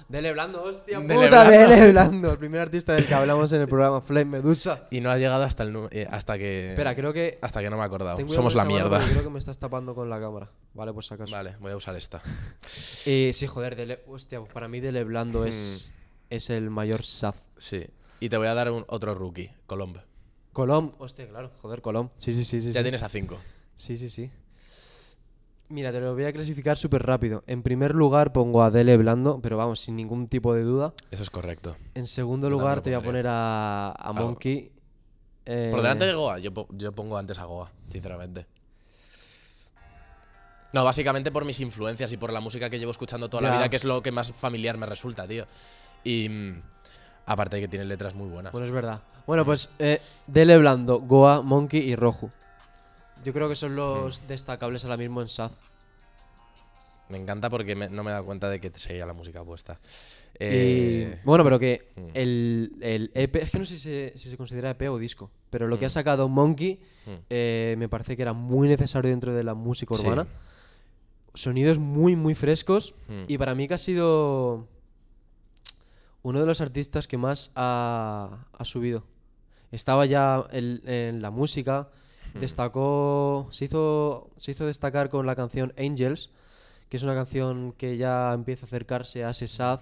[0.09, 1.51] Dele Blando, hostia Dele puta, Blando.
[1.51, 2.33] Dele Blando.
[2.33, 4.87] El primer artista del que hablamos en el programa Flame Medusa.
[4.91, 6.71] Y no ha llegado hasta el eh, hasta que.
[6.71, 7.39] Espera, creo que.
[7.43, 8.29] Hasta que no me he acordado.
[8.29, 9.03] Somos la mierda.
[9.05, 10.51] Creo que me estás tapando con la cámara.
[10.75, 11.35] Vale, pues acaso.
[11.35, 12.23] Vale, voy a usar esta.
[13.07, 14.05] Y sí, joder, Dele.
[14.07, 16.35] Hostia, pues para mí Dele Blando es, Hmm.
[16.35, 17.35] es el mayor sad.
[17.57, 17.87] Sí.
[18.21, 19.99] Y te voy a dar un, otro rookie, Colomb.
[20.55, 22.09] Colom, hostia, claro, joder, Colom.
[22.17, 22.73] Sí, sí, sí, sí.
[22.73, 22.85] Ya sí.
[22.85, 23.39] tienes a cinco.
[23.77, 24.31] Sí, sí, sí.
[25.69, 27.43] Mira, te lo voy a clasificar súper rápido.
[27.47, 30.95] En primer lugar pongo a Dele Blando, pero vamos, sin ningún tipo de duda.
[31.11, 31.77] Eso es correcto.
[31.95, 34.71] En segundo Yo lugar te voy a poner a, a Monkey.
[35.47, 38.47] Eh, Por delante de Goa, yo, yo pongo antes a Goa, sinceramente.
[40.73, 43.49] No, básicamente por mis influencias y por la música que llevo escuchando toda Ya.
[43.51, 45.47] la vida, que es lo que más familiar me resulta, tío.
[46.03, 46.63] Y mm,
[47.27, 48.53] aparte de que tiene letras muy buenas.
[48.53, 49.03] Bueno, es verdad.
[49.27, 52.29] Bueno, pues eh, Dele Blando, Goa, Monkey y Roju.
[53.25, 54.27] Yo creo que son los Mm.
[54.27, 55.51] destacables ahora mismo en SAD.
[57.09, 59.45] Me encanta porque me- no me he dado cuenta de que te seguía la música
[59.45, 59.79] puesta.
[60.35, 62.01] Y, Eh, bueno, pero que mm.
[62.15, 65.31] el, el EP, es que no sé si se, si se considera EP o disco,
[65.51, 65.89] pero lo que Mm.
[65.89, 69.95] ha sacado Monkey mm, eh, me parece que era muy necesario dentro de la música
[69.95, 70.03] Sí.
[70.03, 70.27] urbana.
[71.35, 72.95] Sonidos muy, muy frescos.
[73.09, 73.25] mm.
[73.29, 74.67] Y para mí que ha sido
[76.25, 79.05] uno de los artistas que más ha, ha subido.
[79.71, 81.91] Estaba ya en, en la música,
[82.35, 82.41] Hmm.
[82.41, 86.31] destacó, se hizo, se hizo destacar con la canción Angels,
[86.89, 89.81] que es una canción que ya empieza a acercarse a ese sad.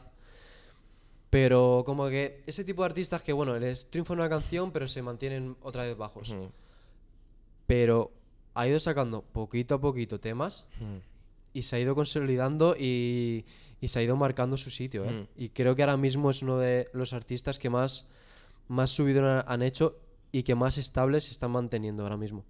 [1.30, 5.00] Pero como que ese tipo de artistas que, bueno, les triunfa una canción, pero se
[5.00, 6.30] mantienen otra vez bajos.
[6.32, 6.48] Mm,
[7.66, 8.12] Pero
[8.54, 10.98] ha ido sacando poquito a poquito temas mm.
[11.54, 13.46] y se ha ido consolidando y,
[13.82, 15.04] y se ha ido marcando su sitio.
[15.04, 15.10] ¿eh?
[15.10, 15.28] Mm.
[15.36, 18.06] Y creo que ahora mismo es uno de los artistas que más,
[18.68, 19.98] más subido han, hecho
[20.30, 22.44] y que más estables se están manteniendo ahora mismo.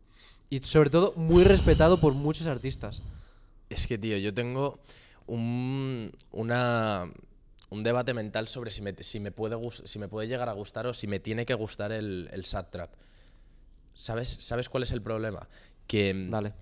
[0.51, 3.01] Y sobre todo muy respetado por muchos artistas.
[3.71, 4.79] Es que, tío, yo tengo
[5.27, 7.11] un, una,
[7.71, 10.87] un debate mental sobre si me, si, me puede si me puede llegar a gustar
[10.87, 12.91] o si me tiene que gustar el, el sad trap.
[13.95, 15.49] ¿sabes, ¿sabes cuál es el problema?
[15.87, 16.53] Que mm, Dale.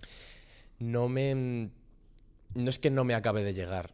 [0.79, 1.71] no me.
[2.55, 3.93] No es que no me acabe de llegar.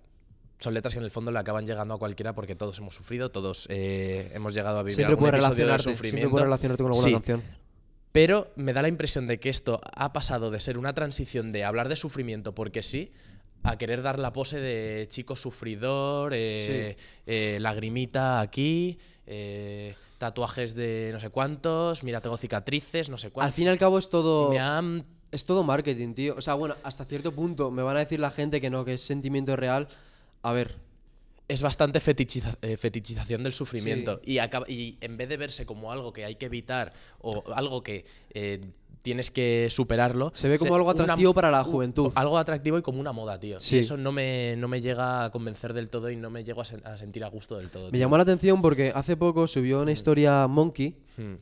[0.58, 3.30] Son letras que en el fondo le acaban llegando a cualquiera porque todos hemos sufrido,
[3.30, 6.30] todos eh, hemos llegado a vivir Siempre algún episodio de siempre sufrimiento.
[6.30, 7.42] puedes relacionarte con alguna Sí, canción.
[8.12, 11.64] Pero me da la impresión de que esto ha pasado de ser una transición de
[11.64, 13.12] hablar de sufrimiento porque sí
[13.62, 18.98] a querer dar la pose de chico sufridor, eh, eh, lagrimita aquí,
[20.18, 23.54] tatuajes de no sé cuántos, mira, tengo cicatrices, no sé Al cuántos.
[23.54, 24.50] fin y al cabo es todo.
[24.50, 26.34] Me han- Es todo marketing, tío.
[26.38, 28.94] O sea, bueno, hasta cierto punto me van a decir la gente que no, que
[28.94, 29.88] es sentimiento real.
[30.46, 30.76] A ver,
[31.48, 34.20] es bastante fetichiza- eh, fetichización del sufrimiento.
[34.24, 37.82] Y, acaba- y en vez de verse como algo que hay que evitar o algo
[37.82, 38.04] que
[38.34, 38.60] eh,
[39.02, 40.32] tienes que superarlo.
[40.34, 42.12] Se ve como algo una- atractivo para la juventud.
[42.16, 43.60] Algo atractivo y como una moda, tío.
[43.60, 43.76] Sí.
[43.76, 46.60] Y eso no me, no me llega a convencer del todo y no me llego
[46.60, 47.86] a, sen- a sentir a gusto del todo.
[47.86, 48.00] me tío.
[48.00, 50.96] llamó la atención porque hace poco subió una historia Monkey.
[51.16, 51.34] Hmm.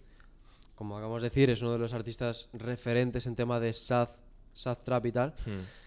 [0.75, 4.09] Como acabamos de decir, es uno de los artistas referentes en tema de sad,
[4.53, 5.35] sad trap y tal.
[5.47, 5.84] Hmm.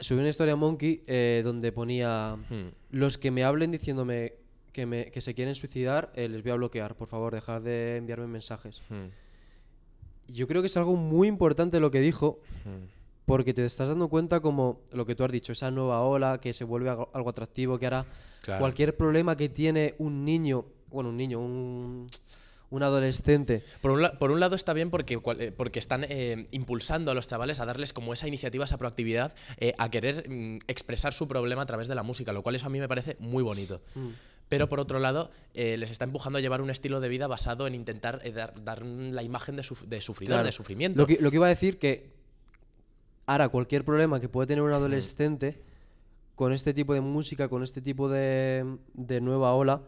[0.00, 2.68] Subió una historia Monkey eh, donde ponía: Hmm.
[2.90, 4.34] Los que me hablen diciéndome
[4.72, 6.94] que, me, que se quieren suicidar, eh, les voy a bloquear.
[6.96, 8.80] Por favor, dejar de enviarme mensajes.
[8.88, 9.08] Hmm.
[10.28, 12.86] Yo creo que es algo muy importante lo que dijo, Hmm.
[13.26, 16.52] porque te estás dando cuenta como lo que tú has dicho, esa nueva ola que
[16.52, 18.06] se vuelve algo, algo atractivo, que ahora
[18.42, 18.60] Claro.
[18.60, 22.08] cualquier problema que tiene un niño, bueno, un niño, un,
[22.70, 26.46] un adolescente, Por un, la- por un lado está bien porque, eh, porque están eh,
[26.52, 30.58] impulsando a los chavales a darles como esa iniciativa, esa proactividad, eh, a querer mm,
[30.68, 33.16] expresar su problema a través de la música, lo cual eso a mí me parece
[33.18, 33.80] muy bonito.
[33.96, 34.08] Mm.
[34.48, 37.66] Pero por otro lado, eh, les está empujando a llevar un estilo de vida basado
[37.66, 40.46] en intentar dar, dar la imagen de, suf- de sufridor, Claro.
[40.46, 40.98] de sufrimiento.
[40.98, 42.10] Lo que, lo que iba a decir que
[43.26, 45.60] ahora cualquier problema que puede tener un adolescente
[46.34, 49.82] con este tipo de música, con este tipo de, de nueva ola,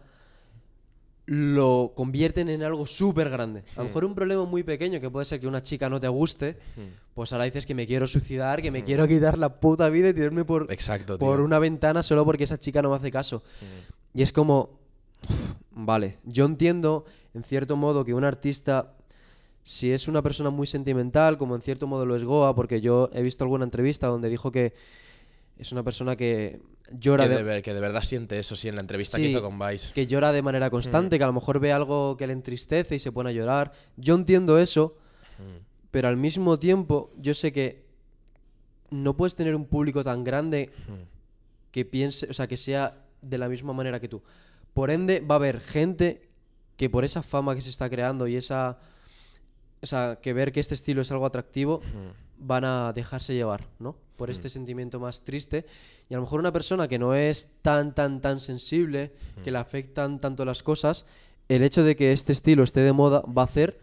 [1.33, 3.65] lo convierten en algo súper grande.
[3.75, 6.09] A lo mejor un problema muy pequeño, que puede ser que una chica no te
[6.09, 6.59] guste,
[7.15, 10.13] pues ahora dices que me quiero suicidar, que me quiero quitar la puta vida y
[10.13, 13.43] tirarme por, Exacto, por una ventana solo porque esa chica no me hace caso.
[14.13, 14.79] Y es como,
[15.27, 18.93] uf, vale, yo entiendo en cierto modo que un artista,
[19.63, 23.09] si es una persona muy sentimental, como en cierto modo lo es Goa, porque yo
[23.15, 24.75] he visto alguna entrevista donde dijo que
[25.59, 26.61] es una persona que
[26.99, 29.43] llora Que de, que de verdad siente eso, sí, en la entrevista Sí, que hizo
[29.43, 29.93] con Vice.
[29.93, 32.99] que llora de manera constante, que a lo mejor ve algo que le entristece y
[32.99, 33.73] se pone a llorar.
[33.97, 34.97] Yo entiendo eso,
[35.91, 37.85] pero al mismo tiempo yo sé que
[38.91, 40.71] no puedes tener un público tan grande
[41.71, 44.23] que piense, o sea, que sea de la misma manera que tú.
[44.75, 46.29] Por ende, va a haber gente
[46.77, 48.79] que por esa fama que se está creando y esa,
[49.83, 51.81] o sea, que ver que este estilo es algo atractivo,
[52.39, 53.97] van a dejarse llevar, ¿no?
[54.17, 55.65] Por este sentimiento más triste.
[56.09, 59.59] Y a lo mejor una persona que no es tan, tan, tan sensible, que le
[59.59, 61.05] afectan tanto las cosas,
[61.49, 63.79] el hecho de que este estilo esté de moda va a hacer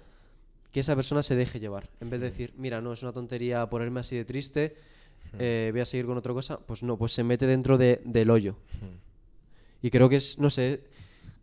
[0.71, 1.89] que esa persona se deje llevar.
[1.99, 4.75] En vez de decir, mira, no, es una tontería ponerme así de triste,
[5.39, 8.29] eh, voy a seguir con otra cosa, pues no, pues se mete dentro de- del
[8.29, 8.55] hoyo.
[9.81, 10.81] Y creo que es, no sé,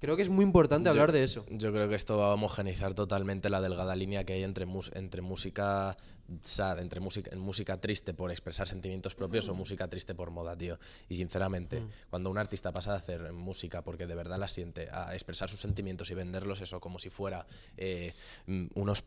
[0.01, 1.45] creo que es muy importante Yo- hablar de eso.
[1.51, 4.91] Yo creo que esto va a homogeneizar totalmente la delgada línea que hay entre, mus-
[4.95, 5.97] entre música
[6.43, 10.79] sad, entre música, música triste por expresar sentimientos propios o música triste por moda, tío.
[11.09, 15.15] Y sinceramente, cuando un artista pasa de hacer música porque de verdad la siente, a
[15.15, 18.13] expresar sus sentimientos y venderlos eso como si fuera eh,
[18.47, 19.05] mm, unos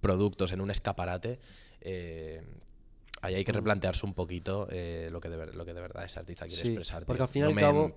[0.00, 1.38] productos en un escaparate,
[1.80, 2.42] eh,
[3.20, 6.04] ahí hay que replantearse un poquito eh, lo, que de ver- lo que de verdad
[6.04, 7.04] ese artista quiere Sí, expresar.
[7.04, 7.24] porque tío.
[7.24, 7.94] al fin y No al cabo-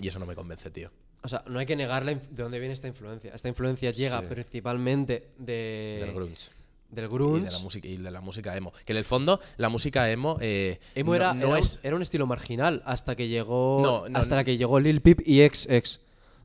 [0.00, 0.90] Y eso no me convence, tío.
[1.22, 3.32] O sea, no hay que negar de dónde viene esta influencia.
[3.34, 4.26] Esta influencia llega Sí.
[4.28, 6.50] principalmente de, Del grunge.
[6.90, 7.44] del y grunge.
[7.46, 10.38] de la música y de la música emo que en el fondo la música emo
[10.40, 13.80] eh, Emo no- era, no era un- es era un estilo marginal hasta que llegó
[13.82, 16.00] No, no, hasta que llegó Lil Peep y XX,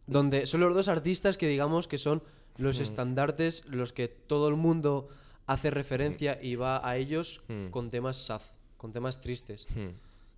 [0.07, 2.23] donde son los dos artistas que digamos que son
[2.57, 2.83] los Hmm.
[2.83, 5.07] estandartes, los que todo el mundo
[5.47, 7.67] hace referencia y va a ellos Hmm.
[7.69, 8.41] con temas sad,
[8.77, 9.89] con temas tristes, Hmm.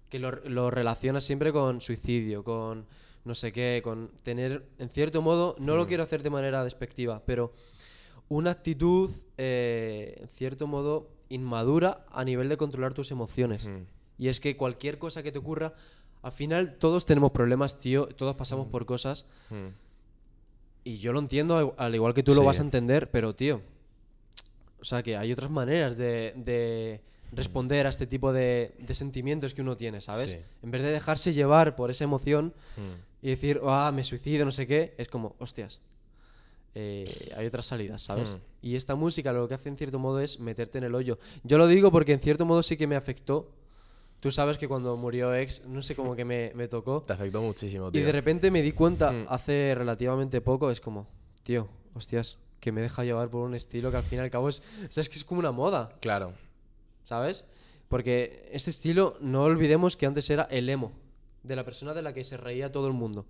[0.10, 2.86] que lo, lo relaciona siempre con suicidio, con
[3.26, 7.22] no sé qué, con tener, en cierto modo, no lo quiero hacer de manera despectiva,
[7.26, 7.54] pero
[8.30, 13.68] una actitud, eh, en cierto modo, inmadura a nivel de controlar tus emociones.
[13.68, 13.84] Hmm.
[14.18, 15.74] Y es que cualquier cosa que te ocurra,
[16.22, 19.26] al final todos tenemos problemas, tío, todos pasamos por cosas.
[20.84, 23.62] Y yo lo entiendo, al- al igual que tú lo vas a entender, pero tío,
[24.80, 27.02] o sea que hay otras maneras de, de
[27.36, 30.32] responder a este tipo de, de sentimientos que uno tiene, ¿sabes?
[30.32, 30.38] Sí.
[30.64, 33.26] En vez de dejarse llevar por esa emoción Hmm.
[33.26, 35.80] y decir, ah, me suicido, no sé qué, es como, hostias,
[36.74, 38.30] eh, hay otras salidas, ¿sabes?
[38.30, 38.38] Hmm.
[38.62, 41.18] Y esta música lo que hace en cierto modo es meterte en el hoyo.
[41.44, 43.52] Yo lo digo porque en cierto modo sí que me afectó.
[44.20, 47.02] Tú sabes que cuando murió ex, no sé cómo que me, me tocó.
[47.06, 49.26] te afectó muchísimo Y tío de repente me di cuenta Mm.
[49.30, 51.08] hace relativamente poco, es como,
[51.44, 54.50] tío, hostias, que me deja llevar por un estilo que al fin y al cabo
[54.50, 56.34] es, o sea, es que es como una moda, Claro.
[57.06, 57.46] ¿Sabes?
[57.88, 60.92] Porque este estilo, no olvidemos que antes era el emo,
[61.44, 63.26] de la persona de la que se reía todo el mundo.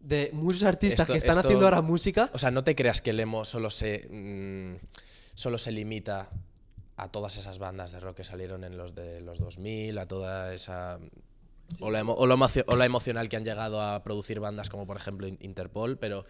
[0.00, 3.00] De muchos artistas Esto- que están esto- haciendo ahora música, O sea, no te creas
[3.02, 4.84] que el emo solo se, mm,
[5.34, 6.30] solo se limita
[6.96, 10.54] a todas esas bandas de rock que salieron en los de los 2000, a toda
[10.54, 10.98] esa
[11.80, 15.26] ola, emo- ola emocio- ola emocional que han llegado a producir bandas como por ejemplo
[15.26, 16.24] In- Interpol, pero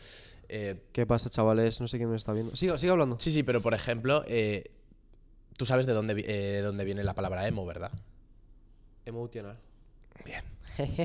[0.49, 1.81] eh, ¿qué pasa, chavales?
[1.81, 2.55] No sé quién me está viendo.
[2.57, 3.19] Siga, siga hablando.
[3.21, 4.65] sí, sí, pero por ejemplo, eh,
[5.61, 7.93] tú sabes de dónde, eh, dónde viene la palabra emo, ¿verdad?
[9.05, 9.59] Emotional.
[10.25, 10.43] Bien.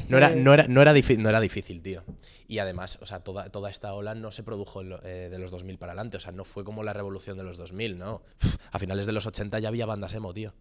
[0.07, 2.05] No era, no, era, no, era no era difícil, tío.
[2.47, 5.51] Y además, o sea, toda, toda esta ola no se produjo lo- eh, de los
[5.51, 6.15] 2000 para adelante.
[6.15, 8.21] O sea, no fue como la revolución de los 2000, ¿no?
[8.41, 10.53] Uf, a finales de los 80 ya había bandas emo, tío.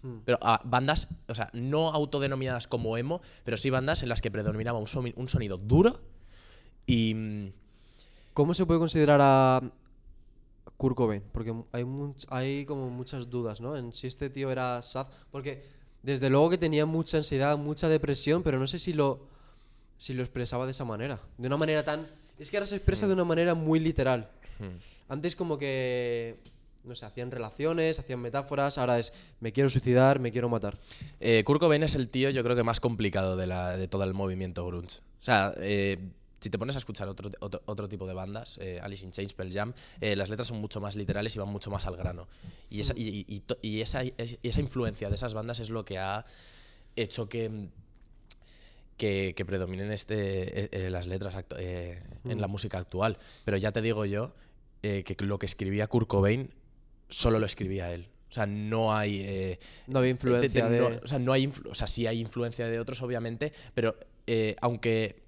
[0.00, 0.20] Hmm.
[0.24, 4.30] Pero ah, bandas, o sea, no autodenominadas como emo, pero sí bandas en las que
[4.30, 6.00] predominaba un, un sonido duro
[6.86, 7.12] y...
[7.14, 7.52] mm,
[8.32, 9.60] ¿Cómo se puede considerar a
[10.76, 11.22] Kurt Cobain?
[11.32, 13.76] Porque hay, much- hay como muchas dudas, ¿no?
[13.76, 15.06] En si este tío era sad.
[15.30, 15.62] Porque
[16.02, 19.26] desde luego que tenía mucha ansiedad, mucha depresión, pero no sé si lo,
[19.96, 21.18] si lo expresaba de esa manera.
[21.38, 22.06] De una manera tan...
[22.38, 24.28] Es que ahora se expresa de una manera muy literal.
[25.08, 26.38] Antes como que...
[26.82, 29.10] No sé, hacían relaciones, hacían metáforas, ahora es
[29.40, 30.76] me quiero suicidar, me quiero matar.
[31.18, 34.04] Eh, Kurt Cobain es el tío, yo creo que más complicado de, la, de todo
[34.04, 34.98] el movimiento grunge.
[35.18, 35.96] O sea, eh,
[36.44, 39.32] si te pones a escuchar otro, otro, otro tipo de bandas, eh, Alice in Chains,
[39.32, 42.28] Pearl Jam, eh, las letras son mucho más literales y van mucho más al grano.
[42.68, 43.42] Y esa, y,
[43.80, 44.02] esa,
[44.60, 46.26] influencia de esas bandas es lo que ha
[46.96, 47.70] hecho que
[48.98, 53.16] que, que predominen este, eh, las letras en la música actual.
[53.46, 54.34] Pero ya te digo yo
[54.82, 56.50] eh, que lo que escribía Kurt Cobain
[57.08, 58.10] solo lo escribía él.
[58.28, 59.56] O sea, no hay...
[59.86, 61.00] No había influencia no- de...
[61.02, 63.96] o sea, no hay o sea, sí hay influencia de otros, obviamente, pero
[64.60, 65.23] aunque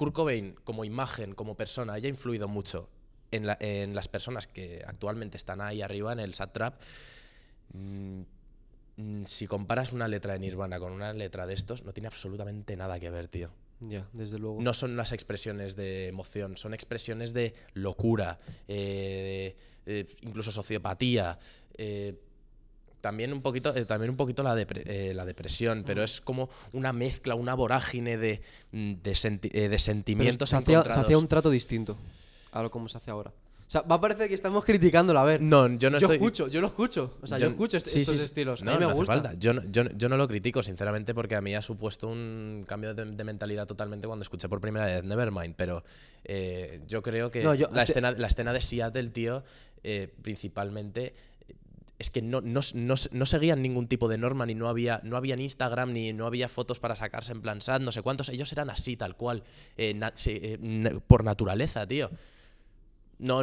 [0.00, 2.88] Kurt Cobain, como imagen, como persona, haya influido mucho
[3.32, 6.80] en, la- en las personas que actualmente están ahí arriba en el sad trap,
[7.74, 8.20] mm,
[8.96, 12.76] mm, si comparas una letra de Nirvana con una letra de estos, no tiene absolutamente
[12.78, 13.50] nada que ver, tío.
[13.80, 14.60] Ya, desde luego.
[14.62, 21.38] No son unas expresiones de emoción, son expresiones de locura, eh, eh, incluso sociopatía.
[21.76, 22.14] eh,
[23.00, 26.48] también un poquito, eh, también un poquito la, depre- eh, la depresión, pero es como
[26.72, 28.40] una mezcla, una vorágine de,
[28.72, 31.96] mm, de, senti- eh, de sentimientos se hacía, se hacía un trato distinto
[32.52, 33.30] a lo como se hace ahora.
[33.30, 35.40] O sea, va a parecer que estamos criticándolo, a ver.
[35.40, 36.16] No, yo no yo estoy.
[36.16, 37.14] escucho, yo lo escucho.
[37.22, 38.64] O sea, yo, escucho est- sí, estos sí, estilos.
[38.64, 39.12] No, a mí me no hace gusta.
[39.12, 39.34] falta.
[39.34, 43.22] Yo, no- yo, lo critico, sinceramente, porque a mí ha supuesto un cambio de, de
[43.22, 45.54] mentalidad totalmente cuando escuché por primera vez Nevermind.
[45.54, 45.84] Pero
[46.24, 49.44] eh, yo creo que la, este- escena, la escena de Seattle, tío,
[49.84, 51.14] eh, principalmente.
[52.00, 55.16] Es que no, no, no, no seguían ningún tipo de norma, ni no había, no
[55.16, 58.30] había ni Instagram, ni no había fotos para sacarse en plan sad, no sé cuántos.
[58.30, 59.44] Ellos eran así, tal cual,
[59.76, 62.10] eh, na- se- eh, na- por naturaleza, tío.
[63.18, 63.42] No,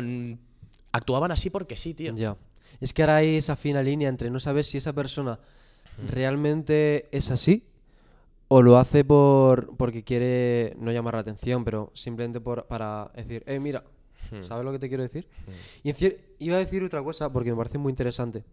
[0.92, 2.16] actuaban así porque sí, tío.
[2.16, 2.36] Ya.
[2.82, 5.40] Es que ahora hay esa fina línea entre no saber si esa persona
[6.08, 7.64] realmente es así
[8.48, 13.44] o lo hace por porque quiere no llamar la atención, pero simplemente por, para decir,
[13.46, 13.84] eh, mira,
[14.32, 14.42] Hmm.
[14.42, 15.28] ¿sabes lo que te quiero decir?
[15.84, 18.44] Y en cier- iba a decir otra cosa porque me parece muy interesante.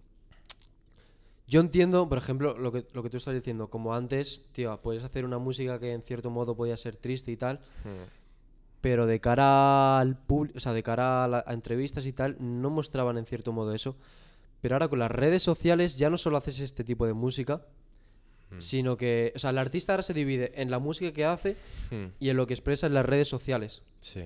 [1.47, 5.05] Yo entiendo, por ejemplo, lo que, lo que tú estás diciendo, como antes, tío, puedes
[5.05, 7.61] hacer una música que en cierto modo podía ser triste y tal,
[8.81, 12.37] pero de cara al público, o sea, de cara a, la- a entrevistas y tal,
[12.41, 13.95] no mostraban en cierto modo eso.
[14.63, 17.67] Pero ahora con las redes sociales ya no solo haces este tipo de música,
[18.59, 21.57] sino que, o sea, el artista ahora se divide en la música que hace
[21.91, 22.07] Hmm.
[22.21, 23.83] y en lo que expresa en las redes sociales.
[24.01, 24.23] Sí.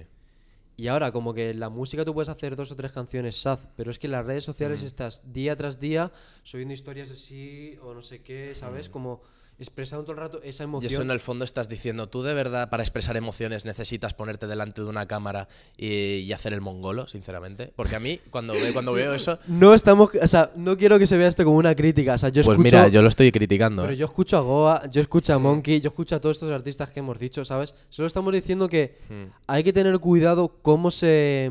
[0.80, 3.90] Y ahora, como que la música tú puedes hacer dos o tres canciones sad, pero
[3.90, 6.12] es que en las redes sociales estás día tras día
[6.44, 8.88] subiendo historias de sí o no sé qué, ¿sabes?
[8.88, 9.20] Como
[9.58, 10.92] expresando todo el rato esa Y emoción.
[10.92, 14.80] eso en el fondo estás diciendo, tú de verdad para expresar emociones necesitas ponerte delante
[14.82, 17.72] de una cámara y, y hacer el mongolo, sinceramente.
[17.74, 21.06] Porque a mí, cuando, ve- cuando veo eso, No estamos, o sea, no quiero que
[21.06, 23.32] se vea esto como una crítica, o sea, yo pues escucho, mira, yo lo estoy
[23.32, 23.82] criticando.
[23.82, 23.96] pero ¿eh?
[23.96, 27.00] yo escucho a Goa, yo escucho a Monkey, yo escucho a todos estos artistas que
[27.00, 27.74] hemos dicho, ¿sabes?
[27.90, 29.24] Solo estamos diciendo que Hmm.
[29.46, 31.50] hay que tener cuidado cómo se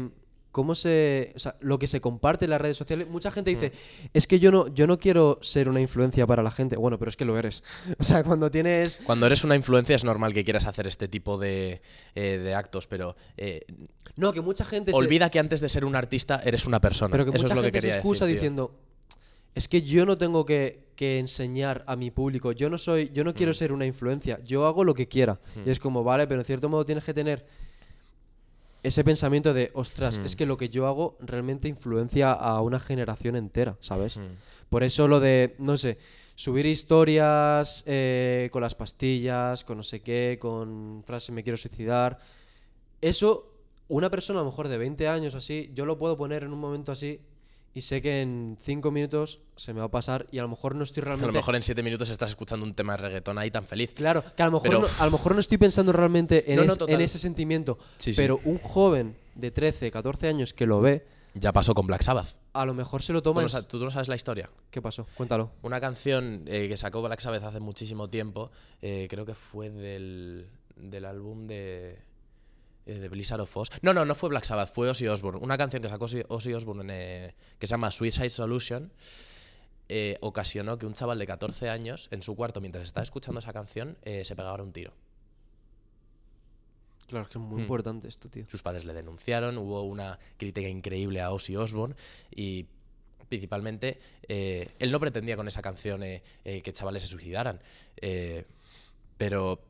[0.57, 3.07] cómo se, o sea, lo que se comparte en las redes sociales.
[3.07, 3.71] Mucha gente dice,
[4.11, 6.77] es que yo no yo no quiero ser una influencia para la gente.
[6.77, 7.61] Bueno, pero es que lo eres.
[7.99, 11.37] O sea, cuando tienes Cuando eres una influencia es normal que quieras hacer este tipo
[11.37, 11.81] de,
[12.15, 13.61] eh, de actos, pero eh,
[14.15, 17.11] no, que mucha gente se- olvida que antes de ser un artista eres una persona.
[17.11, 18.79] pero que Eso mucha es lo que gente se quería excusa decir, diciendo
[19.53, 23.23] es que yo no tengo que, que enseñar a mi público, yo no soy, yo
[23.23, 23.33] no Mm.
[23.33, 25.39] quiero ser una influencia, yo hago lo que quiera.
[25.65, 27.45] Y es como, vale, pero en cierto modo tienes que tener
[28.87, 29.79] ese pensamiento de, Mm.
[29.79, 34.17] ostras, es que lo que yo hago realmente influencia a una generación entera, ¿sabes?
[34.17, 34.21] Mm.
[34.69, 35.97] Por eso lo de, no sé,
[36.35, 42.19] subir historias eh, con las pastillas, con no sé qué, con frases me quiero suicidar,
[43.01, 43.53] eso
[43.87, 46.59] una persona a lo mejor de 20 años así, yo lo puedo poner en un
[46.59, 47.21] momento así
[47.77, 50.73] y sé que en 5 minutos se me va a pasar y a lo mejor
[50.73, 51.27] no estoy A realmente...
[51.27, 53.93] lo mejor en siete minutos estás escuchando un tema de reggaetón ahí tan feliz.
[53.93, 56.55] Claro, que a lo mejor, Pero- no, a lo mejor no estoy pensando realmente en,
[56.57, 56.95] No, no, es- total.
[56.95, 58.19] en ese sentimiento, Sí, sí.
[58.21, 61.05] pero un joven de 13, 14 años que lo ve,
[61.35, 62.39] Ya pasó con Black Sabbath.
[62.53, 64.49] a lo mejor se lo ¿Tú toma no, tú no sabes la historia?
[64.71, 65.05] ¿Qué pasó?
[65.15, 65.51] Cuéntalo.
[65.61, 68.49] Una canción eh, que sacó Black Sabbath hace muchísimo tiempo,
[68.81, 70.47] eh, creo que fue del,
[70.77, 71.99] del álbum de,
[72.87, 73.69] eh, de Blizzard of Oz.
[73.81, 75.39] No, no, no fue Black Sabbath, fue Ozzy Osbourne.
[75.41, 78.91] Una canción que sacó Ozzy, Osbourne eh, que se llama Suicide Solution
[79.89, 83.53] eh, ocasionó que un chaval de 14 años en su cuarto, mientras estaba escuchando esa
[83.53, 84.93] canción, se pegara un tiro.
[87.07, 87.61] Claro, es que es muy Hmm.
[87.61, 88.45] importante esto, tío.
[88.49, 91.95] Sus padres le denunciaron, hubo una crítica increíble a Ozzy Osbourne
[92.35, 92.65] y
[93.29, 97.61] principalmente él no pretendía con esa canción que chavales se suicidaran,
[99.17, 99.61] pero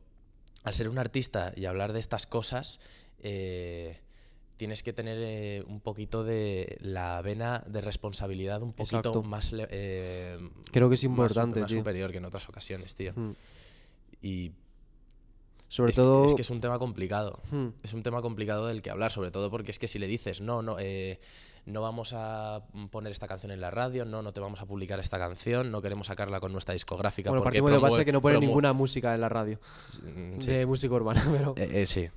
[0.63, 2.79] al ser un artista y hablar de estas cosas
[3.21, 3.99] eh,
[4.57, 9.23] tienes que tener eh, un poquito de la vena de responsabilidad un poquito Exacto.
[9.23, 10.37] más eh,
[10.71, 11.79] Creo que es más importante, más tío.
[11.79, 13.13] superior que en otras ocasiones, tío.
[13.15, 13.33] Hmm.
[14.21, 14.51] Y
[15.67, 16.25] Sobre es que- todo...
[16.25, 17.67] es que es un tema complicado Hmm.
[17.83, 20.41] es un tema complicado del que hablar, sobre todo porque es que si le dices,
[20.41, 21.19] no, no, eh,
[21.65, 24.99] no vamos a poner esta canción en la radio, no, no te vamos a publicar
[25.01, 27.29] esta canción, no queremos sacarla con nuestra discográfica.
[27.29, 29.59] Bueno, porque partimos de base que no pone ninguna música en la radio
[30.15, 30.49] Mm, sí.
[30.49, 31.53] de música urbana, pero...
[31.85, 32.09] Sí,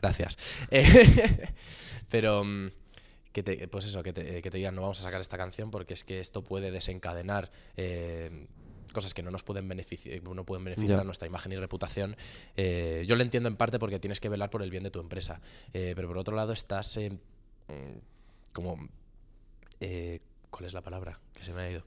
[0.00, 0.36] gracias.
[0.70, 1.48] Eh,
[2.08, 2.70] pero mm,
[3.32, 5.70] que te, pues eso, que te, que te digan, no vamos a sacar esta canción
[5.70, 8.46] porque es que esto puede desencadenar eh,
[8.92, 12.16] cosas que no nos pueden beneficiar, no pueden beneficiar a nuestra imagen y reputación.
[12.56, 15.00] Eh, yo lo entiendo en parte porque tienes que velar por el bien de tu
[15.00, 15.40] empresa,
[15.72, 17.10] Eh, pero por otro lado estás eh,
[17.68, 17.98] mm,
[18.52, 18.88] como
[19.80, 20.20] eh,
[20.50, 21.20] ¿cuál es la palabra?
[21.34, 21.84] Que se me ha ido.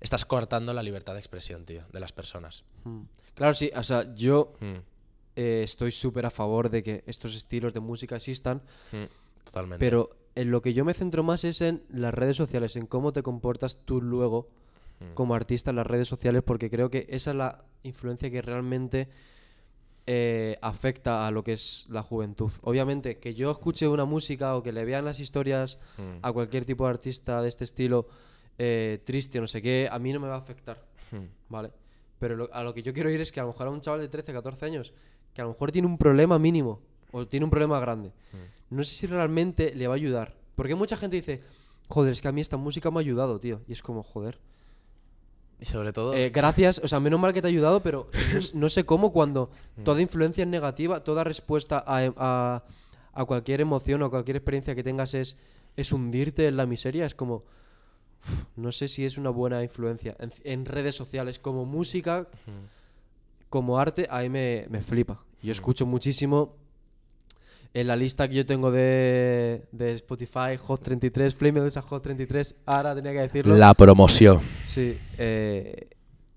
[0.00, 2.64] Estás cortando la libertad de expresión, tío, de las personas.
[2.84, 3.02] Hmm.
[3.34, 4.76] Claro, sí, o sea, yo Mm,
[5.40, 8.60] eh, estoy súper a favor de que estos estilos de música existan,
[8.92, 9.78] mm, totalmente.
[9.84, 13.12] pero en lo que yo me centro más es en las redes sociales, en cómo
[13.12, 14.48] te comportas tú luego
[15.00, 15.14] Mm.
[15.14, 19.08] como artista en las redes sociales, porque creo que esa es la influencia que realmente
[20.10, 22.50] eh, afecta a lo que es la juventud.
[22.62, 26.18] Obviamente, que yo escuche una música o que le vean las historias Mm.
[26.22, 28.08] a cualquier tipo de artista de este estilo
[28.60, 30.82] eh, triste o no sé qué, a mí no me va a afectar.
[31.12, 31.26] Mm.
[31.48, 31.70] ¿Vale?
[32.18, 33.80] Pero lo- a lo que yo quiero ir es que a lo mejor a un
[33.80, 34.92] chaval de 13, 14 años,
[35.34, 36.80] que a lo mejor tiene un problema mínimo
[37.12, 38.76] o tiene un problema grande, Mm.
[38.76, 40.34] no sé si realmente le va a ayudar.
[40.54, 41.42] Porque mucha gente dice,
[41.88, 43.60] joder, es que a mí esta música me ha ayudado, tío.
[43.68, 44.38] Y es como, joder.
[45.60, 48.08] Y sobre todo, Eh, gracias, o sea, menos mal que te ha ayudado, pero
[48.54, 49.82] no, sé cómo cuando Mm.
[49.84, 52.64] toda influencia es negativa, toda respuesta a, a-
[53.12, 55.36] a cualquier emoción o cualquier experiencia que tengas es,
[55.76, 57.42] es hundirte en la miseria, es como...
[58.22, 60.16] uf, no sé si es una buena influencia.
[60.20, 62.28] En, en redes sociales, como música,
[63.48, 65.22] como arte, ahí me, me flipa.
[65.42, 66.56] Yo escucho muchísimo
[67.74, 72.02] en la lista que yo tengo de, de Spotify, Hot 33, Flame de esa Hot
[72.02, 73.54] 33, ahora tenía que decirlo.
[73.56, 74.40] la promoción.
[74.64, 75.88] Sí, eh,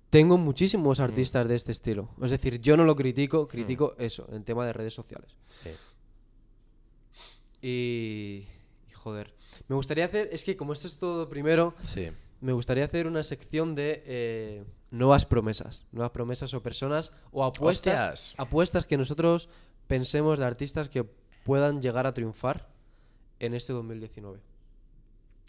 [0.10, 2.10] tengo muchísimos artistas de este estilo.
[2.22, 5.36] Es decir, yo no lo critico, critico eso, en tema de redes sociales.
[5.48, 5.70] Sí.
[7.62, 8.48] Y,
[8.90, 9.34] y joder,
[9.68, 12.10] me gustaría hacer, es que como esto es todo primero, Sí.
[12.42, 15.86] me gustaría hacer una sección de eh, nuevas promesas.
[15.92, 18.36] Nuevas promesas o personas o apuestas, Hostias.
[18.38, 19.50] apuestas que nosotros
[19.88, 21.04] pensemos de artistas que
[21.44, 22.70] puedan llegar a triunfar
[23.40, 24.40] en este 2019.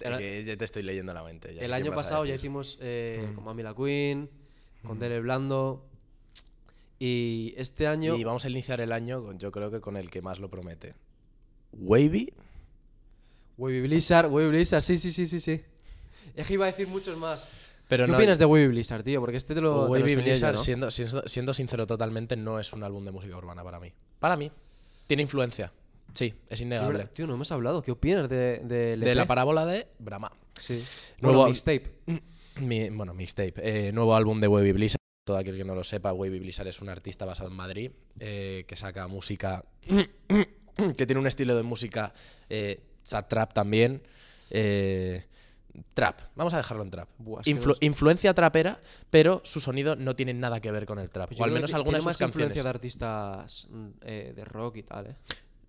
[0.01, 1.55] El, Que ya te estoy leyendo la mente.
[1.55, 3.35] ya el año pasado ya hicimos eh, Mm.
[3.35, 4.31] con Mamila Queen,
[4.83, 5.01] con Mm.
[5.01, 5.87] Dele Blando.
[6.99, 8.17] Y este año.
[8.17, 10.49] Y vamos a iniciar el año, con- yo creo que con el que más lo
[10.49, 10.95] promete.
[11.73, 12.33] Wavy.
[13.59, 15.63] Wavy Blizzard, Wavy Blizzard, sí, sí, sí, sí, sí.
[16.35, 17.72] Es que iba a decir muchos más.
[17.93, 19.21] Pero ¿Qué no, opinas de Wavy Blizzard, tío?
[19.21, 19.71] Porque este te lo.
[19.75, 20.59] te lo Wavy enseñé yo, Blizzard, ¿no?
[20.63, 23.93] siendo, siendo, siendo sincero totalmente, no es un álbum de música urbana para mí.
[24.19, 24.51] Para mí.
[25.07, 25.75] Tiene influencia.
[26.15, 27.05] Sí, es innegable.
[27.09, 27.83] Tío, no hemos hablado.
[27.83, 30.33] ¿Qué opinas de, de, De la parábola de Brahma.
[30.59, 30.83] Sí.
[31.21, 31.91] Nuevo- mixtape.
[32.63, 33.53] Mi- bueno, mixtape.
[33.57, 34.97] Eh, nuevo álbum de Wavy Blizzard.
[35.27, 37.91] Todo aquel que no lo sepa, Wavy Blizzard es un artista basado en Madrid
[38.21, 39.67] eh, que saca música.
[40.97, 42.15] que tiene un estilo de música.
[42.49, 42.81] Eh,
[43.29, 44.03] trap también.
[44.51, 45.27] eh,
[45.95, 46.21] trap.
[46.37, 47.09] Vamos a dejarlo en trap.
[47.19, 48.79] Buah, Influ- influencia trapera,
[49.11, 51.31] pero su sonido no tiene nada que ver con el trap.
[51.33, 54.77] Yo o al menos algunas de sus más influencia de artistas mm, eh, de rock
[54.79, 55.17] y tal, ¿eh?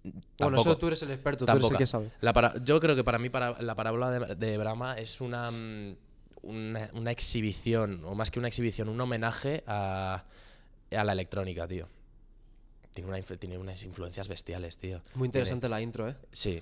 [0.03, 0.61] Bueno, Tampoco.
[0.71, 1.73] eso tú eres el experto, tú eres Tampoco.
[1.75, 2.11] el que sabe.
[2.19, 5.49] La para- yo creo que para mí para, la parábola de, de Brahma es una,
[5.49, 5.95] mm,
[6.41, 10.25] una, una exhibición, o más que una exhibición, un homenaje a,
[10.91, 11.87] a la electrónica, tío.
[12.93, 15.01] Tiene, una, influ- tiene unas influencias bestiales, tío.
[15.15, 16.15] Muy interesante la intro, ¿eh?
[16.31, 16.61] Sí,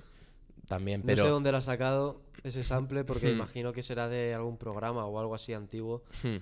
[0.72, 3.36] también, No sé dónde lo ha sacado ese sample porque Hmm.
[3.36, 6.02] imagino que será de algún programa o algo así antiguo.
[6.24, 6.38] Hmm.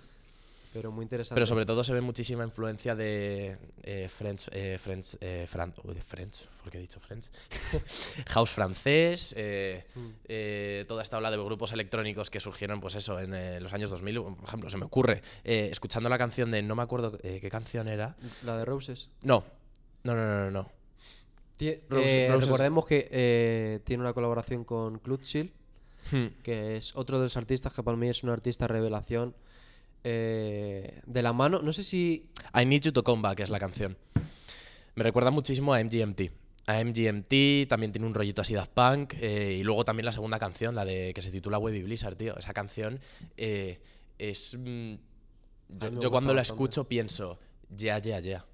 [0.71, 1.33] Pero muy interesante.
[1.35, 5.95] Pero sobre todo se ve muchísima influencia de eh, French, eh, French, eh, Fran- uy,
[5.95, 7.25] French, ¿por qué he dicho French?
[8.27, 10.09] House francés, eh, Mm.
[10.25, 14.21] eh, toda esta ola de grupos electrónicos que surgieron, pues eso, en los años 2000,
[14.21, 18.15] por ejemplo, se me ocurre, escuchando la canción de, no me acuerdo qué canción era,
[18.43, 19.09] La de Roses.
[19.23, 19.43] no,
[20.03, 20.78] no, no, no, no, no.
[21.59, 25.51] Tie- eh, Recordemos que eh, tiene una colaboración con Clutchill,
[26.11, 26.27] Hmm.
[26.41, 29.35] que es otro de los artistas que para mí es un artista revelación.
[30.05, 32.25] eh, de la mano, no sé si.
[32.59, 33.97] I Need You to Come Back es la canción.
[34.95, 36.31] Me recuerda muchísimo a MGMT.
[36.67, 39.13] A MGMT también tiene un rollito así Daft Punk.
[39.21, 42.37] y luego también la segunda canción, la de que se titula Webby Blizzard, tío.
[42.37, 42.99] Esa canción
[43.37, 44.57] es.
[44.57, 44.93] mm,
[45.99, 47.37] yo cuando la escucho pienso,
[47.69, 48.45] ya, ya, ya.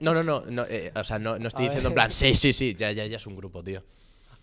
[0.00, 0.42] No, no, no.
[0.50, 2.04] no, eh, o sea, no, no estoy A diciendo en ver.
[2.04, 3.82] plan, sí, sí, sí, ya, ya, ya es un grupo, tío.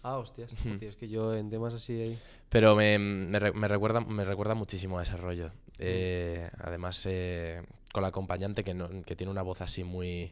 [0.02, 0.52] Ah, hostias.
[0.80, 1.94] Tío, es que yo en temas así.
[2.02, 2.20] ahí-
[2.50, 5.52] Pero me, me re- me recuerda, me recuerda muchísimo a ese rollo.
[5.78, 7.62] Eh, además, eh,
[7.92, 10.32] con la acompañante que, no- que tiene una voz así muy.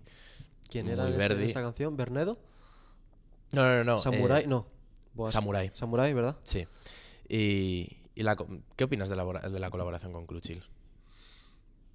[0.70, 1.52] ¿Quién era Muy en ese- en Verdi.
[1.52, 1.96] esa canción?
[1.98, 2.40] ¿Bernedo?
[3.52, 3.84] No, no, no.
[3.84, 4.48] no, ¿Samurai?
[4.48, 4.68] no.
[5.14, 6.38] Buah, Samurai, Samurai, ¿verdad?
[6.44, 6.66] sí.
[7.30, 10.64] Y, y la, co- ¿qué opinas de la, bora- de la colaboración con Cluchil?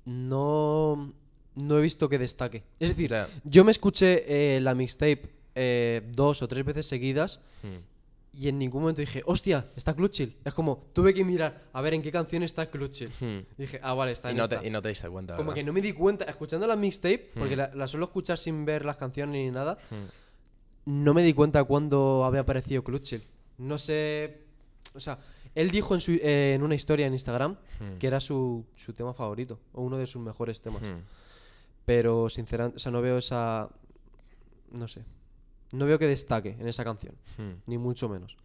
[0.05, 1.13] No.
[1.55, 2.62] No he visto que destaque.
[2.80, 5.22] Es decir, yo me escuché eh, la mixtape
[5.55, 7.78] eh, dos o tres veces seguidas Hmm.
[8.32, 10.34] y en ningún momento dije, hostia, está Clutchill.
[10.44, 13.11] Es como, tuve que mirar a ver en qué canción está Clutchill.
[13.20, 13.40] Hmm.
[13.59, 14.61] Dije, ah, vale, está Y en no, esta.
[14.61, 15.36] te, y no te diste cuenta.
[15.36, 15.55] Como ¿verdad?
[15.57, 17.59] que no me di cuenta, escuchando la mixtape, porque Hmm.
[17.59, 20.07] la, la suelo escuchar sin ver las canciones ni nada, Hmm.
[21.05, 23.22] no me di cuenta cuando había aparecido Clutchill.
[23.59, 24.38] No sé.
[24.94, 25.18] O sea,
[25.55, 27.57] él dijo en, su, eh, en una historia en Instagram
[27.98, 30.82] que era su, su tema favorito, o uno de sus mejores temas.
[31.85, 33.68] Pero sinceramente, o sea, no veo esa.
[34.70, 35.05] No sé.
[35.72, 37.53] No veo que destaque en esa canción, Hmm.
[37.66, 38.37] ni mucho menos.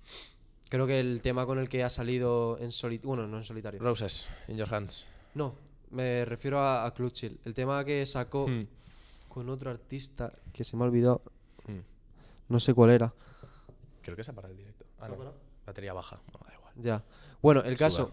[0.69, 3.07] Creo que el tema con el que ha salido en solitario.
[3.09, 3.79] Bueno, no en solitario.
[3.81, 5.05] Roses, in your hands.
[5.33, 5.55] No,
[5.91, 6.93] me refiero a, a.
[7.45, 8.65] El tema que sacó Hmm.
[9.29, 11.21] con otro artista que se me ha olvidado.
[11.67, 11.79] Hmm.
[12.49, 13.13] No sé cuál era.
[14.01, 14.85] Creo que se para el directo.
[14.99, 15.33] Ah, no.
[15.65, 16.21] Batería baja.
[16.33, 16.73] No, da igual.
[16.77, 17.03] Ya.
[17.41, 18.09] Bueno, el caso.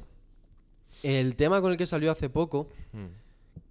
[1.02, 2.68] El tema con el que salió hace poco,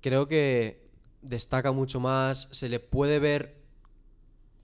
[0.01, 0.82] creo que
[1.23, 2.47] destaca mucho más.
[2.51, 3.55] Se le puede ver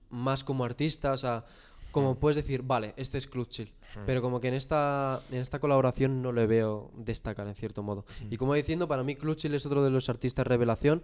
[0.09, 1.13] más como artista.
[1.13, 1.45] O sea,
[1.91, 3.73] como puedes decir, vale, este es Clutchill.
[4.05, 8.05] Pero como que en esta, en esta colaboración no le veo destacar en cierto modo.
[8.29, 11.01] Y como diciendo, para mí Clutchill es otro de los artistas revelación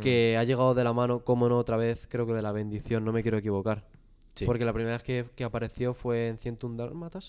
[0.00, 3.04] que ha llegado de la mano, como no, otra vez, creo que de la bendición,
[3.04, 3.84] no me quiero equivocar.
[4.34, 4.46] Sí.
[4.46, 7.24] Porque la primera vez que, que apareció fue en 101 Dálmatas.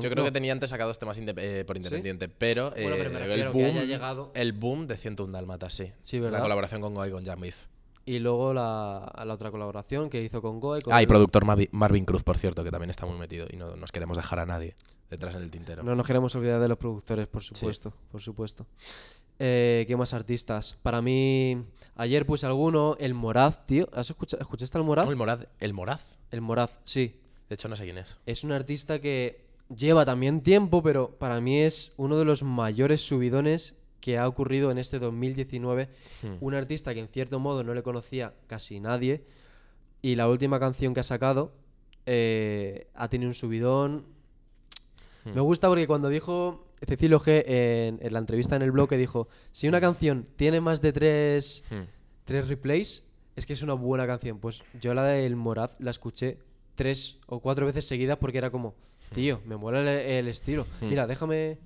[0.00, 3.10] Yo creo no, que tenía antes sacados temas inde- eh, por independiente, pero, Bueno, pero
[3.10, 5.92] me eh, el, que boom, haya llegado- el boom de 101 Dálmatas, sí.
[6.02, 6.42] Sí, La ¿verdad?
[6.42, 7.66] colaboración con Goy con Jam Beef.
[8.04, 10.82] Y luego la, la otra colaboración que hizo con Goe.
[10.82, 13.56] con Ah, y el- productor Marvin Cruz, por cierto, que también está muy metido y
[13.56, 14.74] no nos queremos dejar a nadie
[15.10, 15.82] detrás en el tintero.
[15.82, 17.92] No nos queremos olvidar de los productores, por supuesto.
[18.10, 18.66] Por supuesto.
[19.38, 20.76] Eh, ¿Qué más artistas?
[20.82, 21.64] Para mí,
[21.96, 22.96] ayer puse alguno.
[23.00, 23.88] El Moraz, tío.
[23.92, 25.06] ¿Has escuchado, ¿Escuchaste al Moraz?
[25.06, 25.46] Oh, el Moraz.
[25.60, 26.16] El Moraz.
[26.30, 27.20] El Moraz, sí.
[27.48, 28.18] De hecho, no sé quién es.
[28.26, 33.00] Es un artista que lleva también tiempo, pero para mí es uno de los mayores
[33.06, 35.88] subidones que ha ocurrido en este 2019.
[36.22, 36.34] Hmm.
[36.40, 39.24] Un artista que en cierto modo no le conocía casi nadie.
[40.02, 41.52] Y la última canción que ha sacado
[42.06, 44.06] eh, ha tenido un subidón.
[45.24, 45.34] Hmm.
[45.34, 48.96] Me gusta porque cuando dijo Cecilio G en, en la entrevista en el blog que
[48.96, 51.84] dijo, si una canción tiene más de tres, Hmm.
[52.24, 53.06] tres replays,
[53.36, 54.38] es que es una buena canción.
[54.40, 56.38] Pues yo la del Moraz la escuché
[56.74, 58.74] tres o cuatro veces seguidas porque era como,
[59.12, 60.66] tío, me mola el, el estilo.
[60.80, 60.88] Hmm.
[60.88, 61.58] Mira, déjame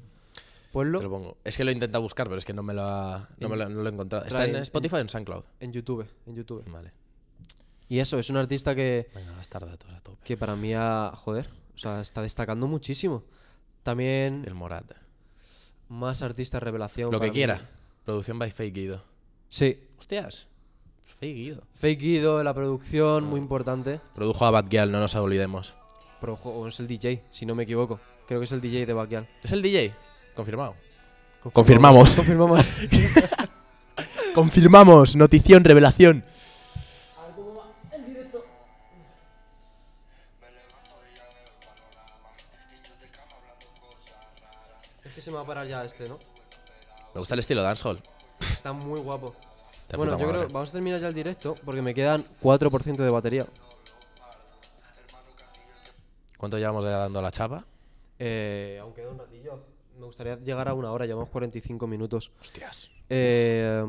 [0.73, 1.37] ponlo Te lo pongo.
[1.45, 3.57] Es que lo he intentado buscar, pero es que no me lo, ha- no me
[3.57, 4.27] lo, no lo he encontrado.
[4.27, 5.45] ¿Está en en- Spotify o en SoundCloud?
[5.61, 6.65] en YouTube, en YouTube.
[6.71, 6.93] Vale.
[7.89, 10.19] Y eso, es un artista que, Venga, a gastar datos a tope.
[10.25, 13.23] que para mí ha, joder, o sea, está destacando muchísimo.
[13.85, 14.91] También El Morat.
[15.89, 17.13] más artistas revelación.
[17.13, 17.33] Lo que mí.
[17.33, 17.71] quiera.
[18.05, 19.03] Producción by Fake Guido.
[19.49, 20.49] Sí, Hostias.
[21.21, 21.63] Fake Guido.
[21.75, 24.01] Fake Guido, la producción, muy importante.
[24.15, 25.75] Produjo a Bad Gyal, no nos olvidemos.
[26.35, 28.01] O es el DJ, si no me equivoco.
[28.27, 29.29] Creo que es el DJ de Backyal.
[29.43, 29.93] ¿Es el DJ?
[30.35, 30.75] Confirmado.
[31.53, 32.11] Confirmamos.
[32.15, 32.61] Confirmamos.
[34.35, 35.17] Confirmamos.
[35.17, 36.25] Notición, revelación.
[45.05, 46.19] es que se me va a parar ya este, ¿no?
[47.15, 48.03] Me gusta el estilo dancehall.
[48.41, 49.35] Está muy guapo.
[49.97, 50.41] Bueno, yo madre.
[50.41, 53.47] creo vamos a terminar ya el directo porque me quedan 4% de batería.
[56.37, 57.67] ¿Cuánto llevamos ya dando la chapa?
[58.19, 59.63] Eh, aún queda un ratillo.
[59.99, 62.31] Me gustaría llegar a una hora, llevamos 45 minutos.
[62.41, 62.91] Hostias.
[63.09, 63.85] Eh,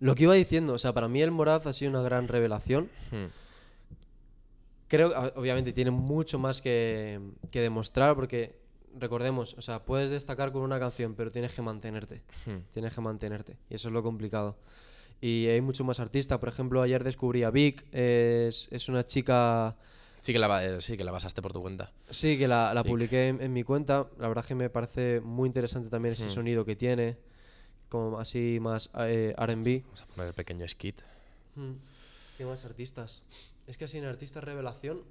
[0.00, 2.90] lo que iba diciendo, o sea, para mí el Moraz ha sido una gran revelación.
[3.10, 3.26] Hmm.
[4.88, 8.58] Creo obviamente tiene mucho más que, que demostrar porque
[8.98, 12.22] recordemos, o sea, puedes destacar con una canción, pero tienes que mantenerte.
[12.46, 12.58] Hmm.
[12.72, 13.56] Tienes que mantenerte.
[13.70, 14.56] Y eso es lo complicado.
[15.20, 16.38] Y hay muchos más artistas.
[16.38, 17.86] Por ejemplo, ayer descubrí a Vic.
[17.92, 19.76] Es, es una chica.
[20.24, 21.92] Sí que, la, eh, sí que la basaste por tu cuenta.
[22.08, 24.08] Sí, que la, publiqué en, en mi cuenta.
[24.18, 26.30] La verdad que me parece muy interesante también ese Hmm.
[26.30, 27.18] sonido que tiene.
[27.90, 29.82] Como así más eh, RB.
[29.84, 30.98] Vamos a poner el pequeño skit.
[31.56, 31.74] Hmm.
[32.38, 33.22] ¿Qué más artistas?
[33.66, 35.02] Es que así en artistas revelación.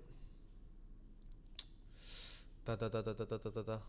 [2.63, 3.81] Ta ta ta ta ta ta ta ta.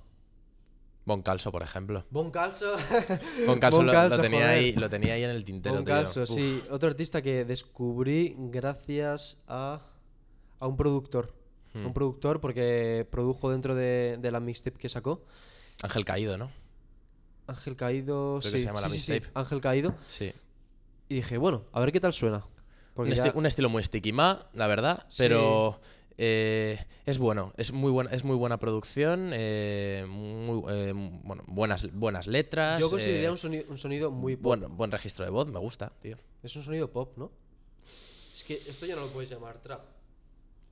[1.06, 2.04] Bon Calso, por ejemplo.
[2.10, 2.76] Bon Calso.
[3.46, 5.76] Bon Calso, Bon lo, Calso, lo tenía ahí, lo tenía ahí en el tintero.
[5.76, 5.84] Bon.
[5.84, 6.62] Calso, sí.
[6.70, 9.80] Otro artista que descubrí gracias a,
[10.61, 11.34] a un productor.
[11.74, 11.86] A Hmm.
[11.86, 15.24] Un productor porque produjo dentro de, de la mixtape que sacó.
[15.82, 16.52] Ángel Caído, ¿no?
[17.48, 18.38] Ángel Caído.
[18.40, 19.28] Creo que sí, se llama la sí, mixtape.
[19.34, 19.94] Ángel Caído.
[20.07, 20.32] Sí.
[21.09, 22.44] Y dije, bueno, a ver qué tal suena.
[22.94, 25.80] Un, esti- estilo muy sticky ma, la verdad, pero
[26.16, 30.92] eh, es bueno, es muy buena, es muy buena producción, eh, muy, eh,
[31.24, 32.78] bueno, buenas, buenas letras.
[32.78, 34.44] yo consideraría un, sonido, un sonido muy pop.
[34.61, 36.16] buen, buen registro de voz, me gusta, tío.
[36.44, 37.32] Es un sonido pop, ¿no?
[38.32, 39.82] Es que esto ya no lo puedes llamar trap.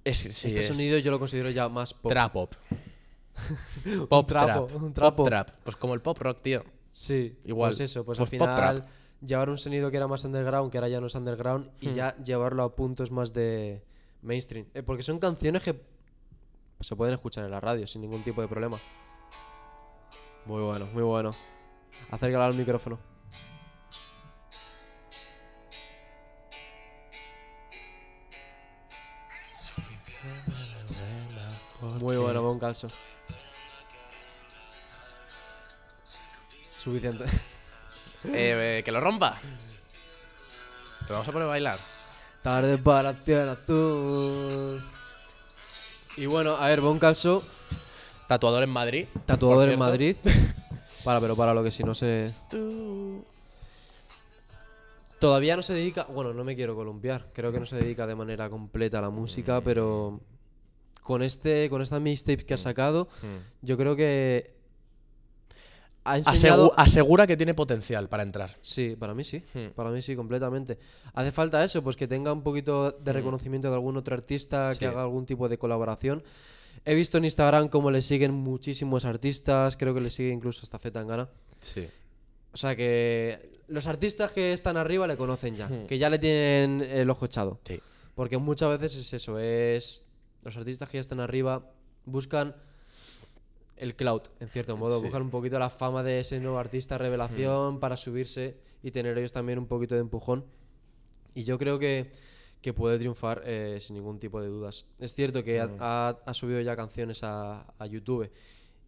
[0.04, 2.10] Es, sí, este es sonido yo lo considero ya más pop.
[2.12, 2.54] trap pop.
[4.08, 4.82] Pop trapo, trap.
[4.82, 5.50] un Pop trap.
[5.64, 6.62] Pues como el pop rock, tío.
[6.88, 8.56] Sí, Igual, Pues eso, pues, pues al trap.
[8.58, 8.86] final
[9.24, 11.94] llevar un sonido que era más underground, que ahora ya no es underground, y Hmm.
[11.94, 13.82] ya llevarlo a puntos más de
[14.20, 14.66] mainstream.
[14.74, 15.80] Eh, porque son canciones que
[16.80, 18.78] se pueden escuchar en la radio sin ningún tipo de problema.
[20.44, 21.34] Muy bueno, muy bueno.
[22.10, 22.98] Acércala al micrófono.
[32.02, 32.88] Muy bueno, buen calzo.
[36.76, 37.24] Suficiente.
[38.24, 39.38] Eh, eh, que lo rompa.
[41.06, 41.78] Te vamos a poner a bailar.
[42.42, 44.82] Tarde para acción azul.
[46.16, 47.44] Y bueno, a ver, Bon Calso,
[48.26, 49.06] Tatuador en Madrid.
[49.24, 49.78] tatuador en.
[49.78, 50.16] Madrid.
[51.04, 52.28] Para, pero para lo que si no se.
[55.20, 56.04] Todavía no se dedica.
[56.12, 57.26] Bueno, no me quiero columpiar.
[57.32, 60.20] Creo que no se dedica de manera completa a la música, pero.
[61.02, 61.68] Con este.
[61.70, 63.08] Con esta mixtape que ha sacado,
[63.60, 64.54] yo creo que.
[66.04, 66.72] Ha enseñado.
[66.72, 68.56] Asegu- asegura que tiene potencial para entrar.
[68.60, 69.44] Sí, para mí sí.
[69.54, 69.68] Hmm.
[69.74, 70.78] Para mí sí, completamente.
[71.14, 74.70] Hace falta eso, pues que tenga un poquito de reconocimiento de algún otro artista.
[74.72, 74.80] Sí.
[74.80, 76.24] que haga algún tipo de colaboración.
[76.84, 80.78] He visto en Instagram cómo le siguen muchísimos artistas, creo que le sigue incluso hasta
[80.80, 81.28] Zetangana.
[81.60, 81.86] Sí.
[82.52, 85.86] O sea que los artistas que están arriba le conocen ya, Hmm.
[85.86, 87.60] que ya le tienen el ojo echado.
[87.64, 87.80] Sí.
[88.16, 90.02] Porque muchas veces es eso, es
[90.42, 91.70] los artistas que ya están arriba
[92.04, 92.54] buscan
[93.76, 95.04] el cloud, en cierto modo, Sí.
[95.04, 99.32] buscan un poquito la fama de ese nuevo artista revelación para subirse y tener ellos
[99.32, 100.44] también un poquito de empujón.
[101.34, 102.12] Y yo creo que,
[102.60, 104.84] que puede triunfar eh, sin ningún tipo de dudas.
[105.00, 108.30] Es cierto que ha- ha, ha subido ya canciones a, a YouTube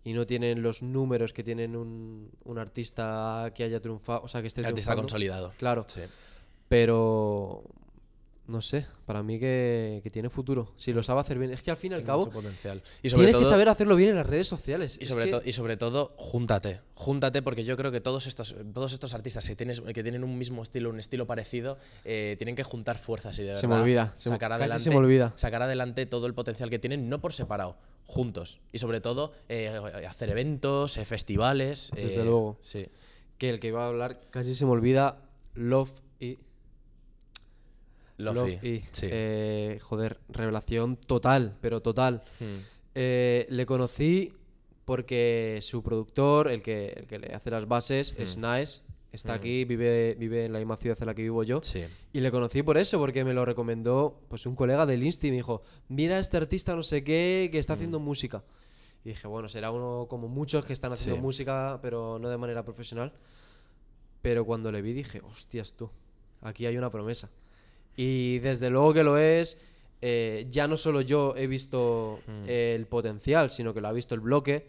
[0.05, 4.43] y no tienen los números que tienen un, un artista que haya triunfado, o sea,
[4.43, 5.55] que esté El artista consolidado.
[5.59, 6.03] Claro, Sí.
[6.69, 7.65] pero
[8.47, 10.73] no sé, para mí que, que tiene futuro.
[10.77, 11.51] Si lo sabe hacer bien.
[11.51, 12.83] Es que al fin y al cabo, potencial.
[13.03, 14.99] Y sobre tienes todo, que saber hacerlo bien en las redes sociales.
[15.01, 16.81] Y sobre, que- y sobre todo, júntate.
[16.95, 20.37] Júntate porque yo creo que todos estos, todos estos artistas que, tienes, que tienen un
[20.37, 23.83] mismo estilo, un estilo parecido, eh, tienen que juntar fuerzas y de Se me verdad
[23.85, 25.33] olvida, se me- sacar adelante, se me olvida.
[25.37, 28.61] sacar adelante todo el potencial que tienen, no por separado, juntos.
[28.73, 29.69] Y sobre todo, eh,
[30.09, 31.91] hacer eventos, eh, festivales.
[31.95, 32.59] Desde luego.
[32.61, 32.87] Sí.
[33.39, 35.19] que el que iba a hablar casi se me olvida.
[35.55, 35.91] Love
[36.21, 36.39] y.
[38.17, 38.85] Love y.
[38.93, 39.09] Sí.
[39.11, 42.23] eh, joder, revelación total, pero total.
[42.41, 42.59] Hmm.
[42.95, 44.33] Eh, le conocí
[44.85, 48.83] porque su productor, el que, el que le hace las bases, es Nice.
[49.13, 51.61] Está aquí, vive, vive en la misma ciudad en la que vivo yo.
[51.63, 51.85] Sí.
[52.13, 55.31] Y le conocí por eso, porque me lo recomendó pues un colega del Insti.
[55.31, 58.43] Me dijo, mira a este artista no sé qué que está haciendo música.
[59.05, 61.23] Y dije, bueno, será uno como muchos que están haciendo Sí.
[61.23, 63.13] música, pero no de manera profesional.
[64.21, 65.91] Pero cuando le vi dije, hostias tú,
[66.41, 67.31] aquí hay una promesa.
[67.97, 69.59] Y desde luego que lo es.
[70.01, 74.21] eh, ya no solo yo he visto el potencial, sino que lo ha visto el
[74.21, 74.67] bloque,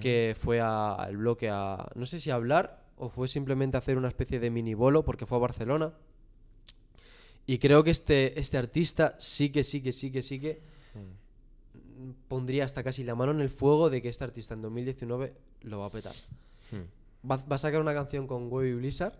[0.00, 3.96] que fue al bloque a, no sé si a hablar o fue simplemente a hacer
[3.96, 5.92] una especie de mini bolo, porque fue a Barcelona.
[7.46, 10.60] Y creo que este, este artista sí que, sí que, sí que, sí que
[10.94, 15.32] mm, pondría hasta casi la mano en el fuego de que este artista en 2019
[15.62, 16.14] lo va a petar.
[16.70, 17.28] Hmm.
[17.28, 19.14] Va, va a sacar una canción con Webby Blizzard.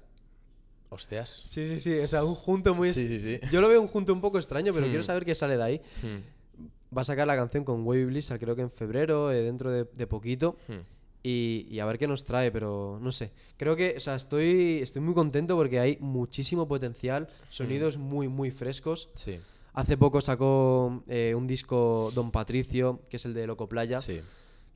[0.90, 1.42] Hostias.
[1.46, 2.90] Sí, sí, sí, o sea, un junto muy...
[2.90, 3.38] Sí, sí, sí.
[3.52, 4.90] Yo lo veo un junto un poco extraño, pero Hmm.
[4.90, 5.80] quiero saber qué sale de ahí.
[6.02, 6.96] Hmm.
[6.96, 9.84] Va a sacar la canción con Webby Blizzard, creo que en febrero, eh, dentro de,
[9.84, 10.56] de poquito.
[10.68, 10.80] Hmm.
[11.22, 13.32] Y, y a ver qué nos trae, pero no sé.
[13.56, 18.50] Creo que, o sea, estoy, estoy muy contento porque hay muchísimo potencial, sonidos muy, muy
[18.50, 19.10] frescos.
[19.14, 19.38] Sí.
[19.74, 24.20] Hace poco sacó eh, un disco Don Patricio, que es el de Loco Playa, Sí.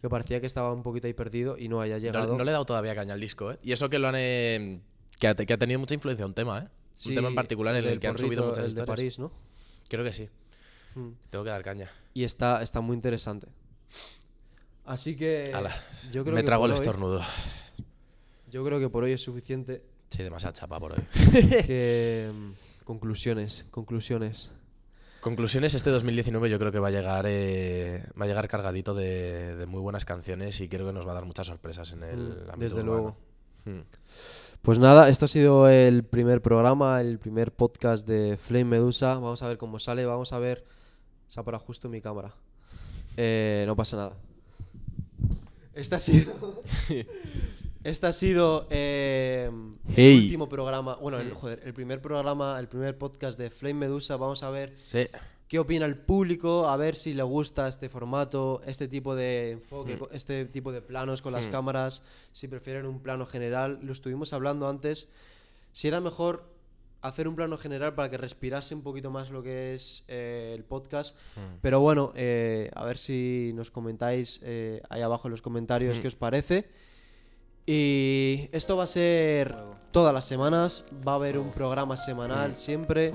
[0.00, 2.36] que parecía que estaba un poquito ahí perdido y no haya No, llegado.
[2.36, 3.58] no le he dado todavía caña al disco, ¿eh?
[3.62, 4.16] Y eso que lo han.
[4.18, 4.80] eh,
[5.22, 6.68] que, ha, que ha tenido mucha influencia un tema, ¿eh?
[6.96, 8.96] Sí, un tema en particular en el que han subido muchas el de historias.
[8.96, 9.30] París, ¿no?
[9.88, 10.28] Creo que sí.
[10.96, 11.10] Mm.
[11.30, 11.88] Tengo que dar caña.
[12.12, 13.46] Y está, está muy interesante.
[14.84, 15.72] Así que Ala,
[16.10, 17.22] yo creo Me que trago el hoy- estornudo.
[18.50, 19.82] Yo creo que por hoy es suficiente.
[20.10, 20.98] Sí, demasiada chapa por hoy.
[21.66, 24.50] que mm, conclusiones, conclusiones.
[25.20, 29.54] Conclusiones, este 2019 yo creo que va a llegar eh, va a llegar cargadito de,
[29.54, 32.16] de muy buenas canciones y creo que nos va a dar muchas sorpresas en el
[32.18, 32.92] Mm, ámbito desde urbano.
[32.92, 33.16] luego.
[33.64, 33.82] Mm.
[34.62, 39.14] Pues nada, esto ha sido el primer programa, el primer podcast de Flame Medusa.
[39.14, 40.64] Vamos a ver cómo sale, vamos a ver.
[41.26, 42.32] Se ha parado justo mi cámara.
[43.16, 44.12] Eh, no pasa nada.
[45.74, 46.32] Este ha sido.
[47.84, 49.50] este ha sido eh,
[49.96, 50.18] Hey.
[50.18, 50.94] el último programa.
[50.94, 54.16] Bueno, el, joder, el primer programa, el primer podcast de Flame Medusa.
[54.16, 55.08] Vamos a ver Sí.
[55.52, 59.98] Qué opina el público, a ver si le gusta este formato, este tipo de enfoque,
[59.98, 61.50] co- este tipo de planos con las Mm.
[61.50, 63.78] cámaras, si prefieren un plano general.
[63.82, 65.08] Lo estuvimos hablando antes,
[65.74, 66.44] si era mejor
[67.02, 70.64] hacer un plano general para que respirase un poquito más lo que es eh, el
[70.64, 71.16] podcast.
[71.36, 71.40] Mm.
[71.60, 76.00] Pero bueno, eh, a ver si nos comentáis eh, ahí abajo en los comentarios Mm.
[76.00, 76.64] qué os parece.
[77.66, 79.54] Y esto va a ser
[79.90, 83.12] todas las semanas, va a haber un programa semanal siempre.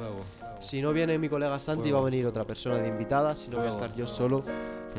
[0.60, 3.36] Si no viene mi colega Santi, va a venir otra persona de invitada.
[3.36, 4.44] Si no, voy a estar yo solo.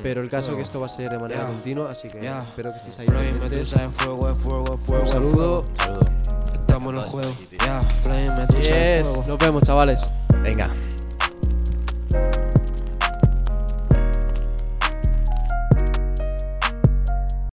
[0.02, 1.46] Pero el caso es que esto va a ser de manera Ya.
[1.48, 2.42] continua, así que Ya.
[2.42, 3.06] espero que estéis ahí.
[3.08, 5.02] En fuego, es fuego, es fuego.
[5.02, 5.64] Un saludo.
[6.54, 7.30] Estamos en el juego.
[7.64, 9.24] Ya, Flame Medusa en Yes, fuego.
[9.26, 10.06] nos vemos, chavales.
[10.42, 10.70] Venga.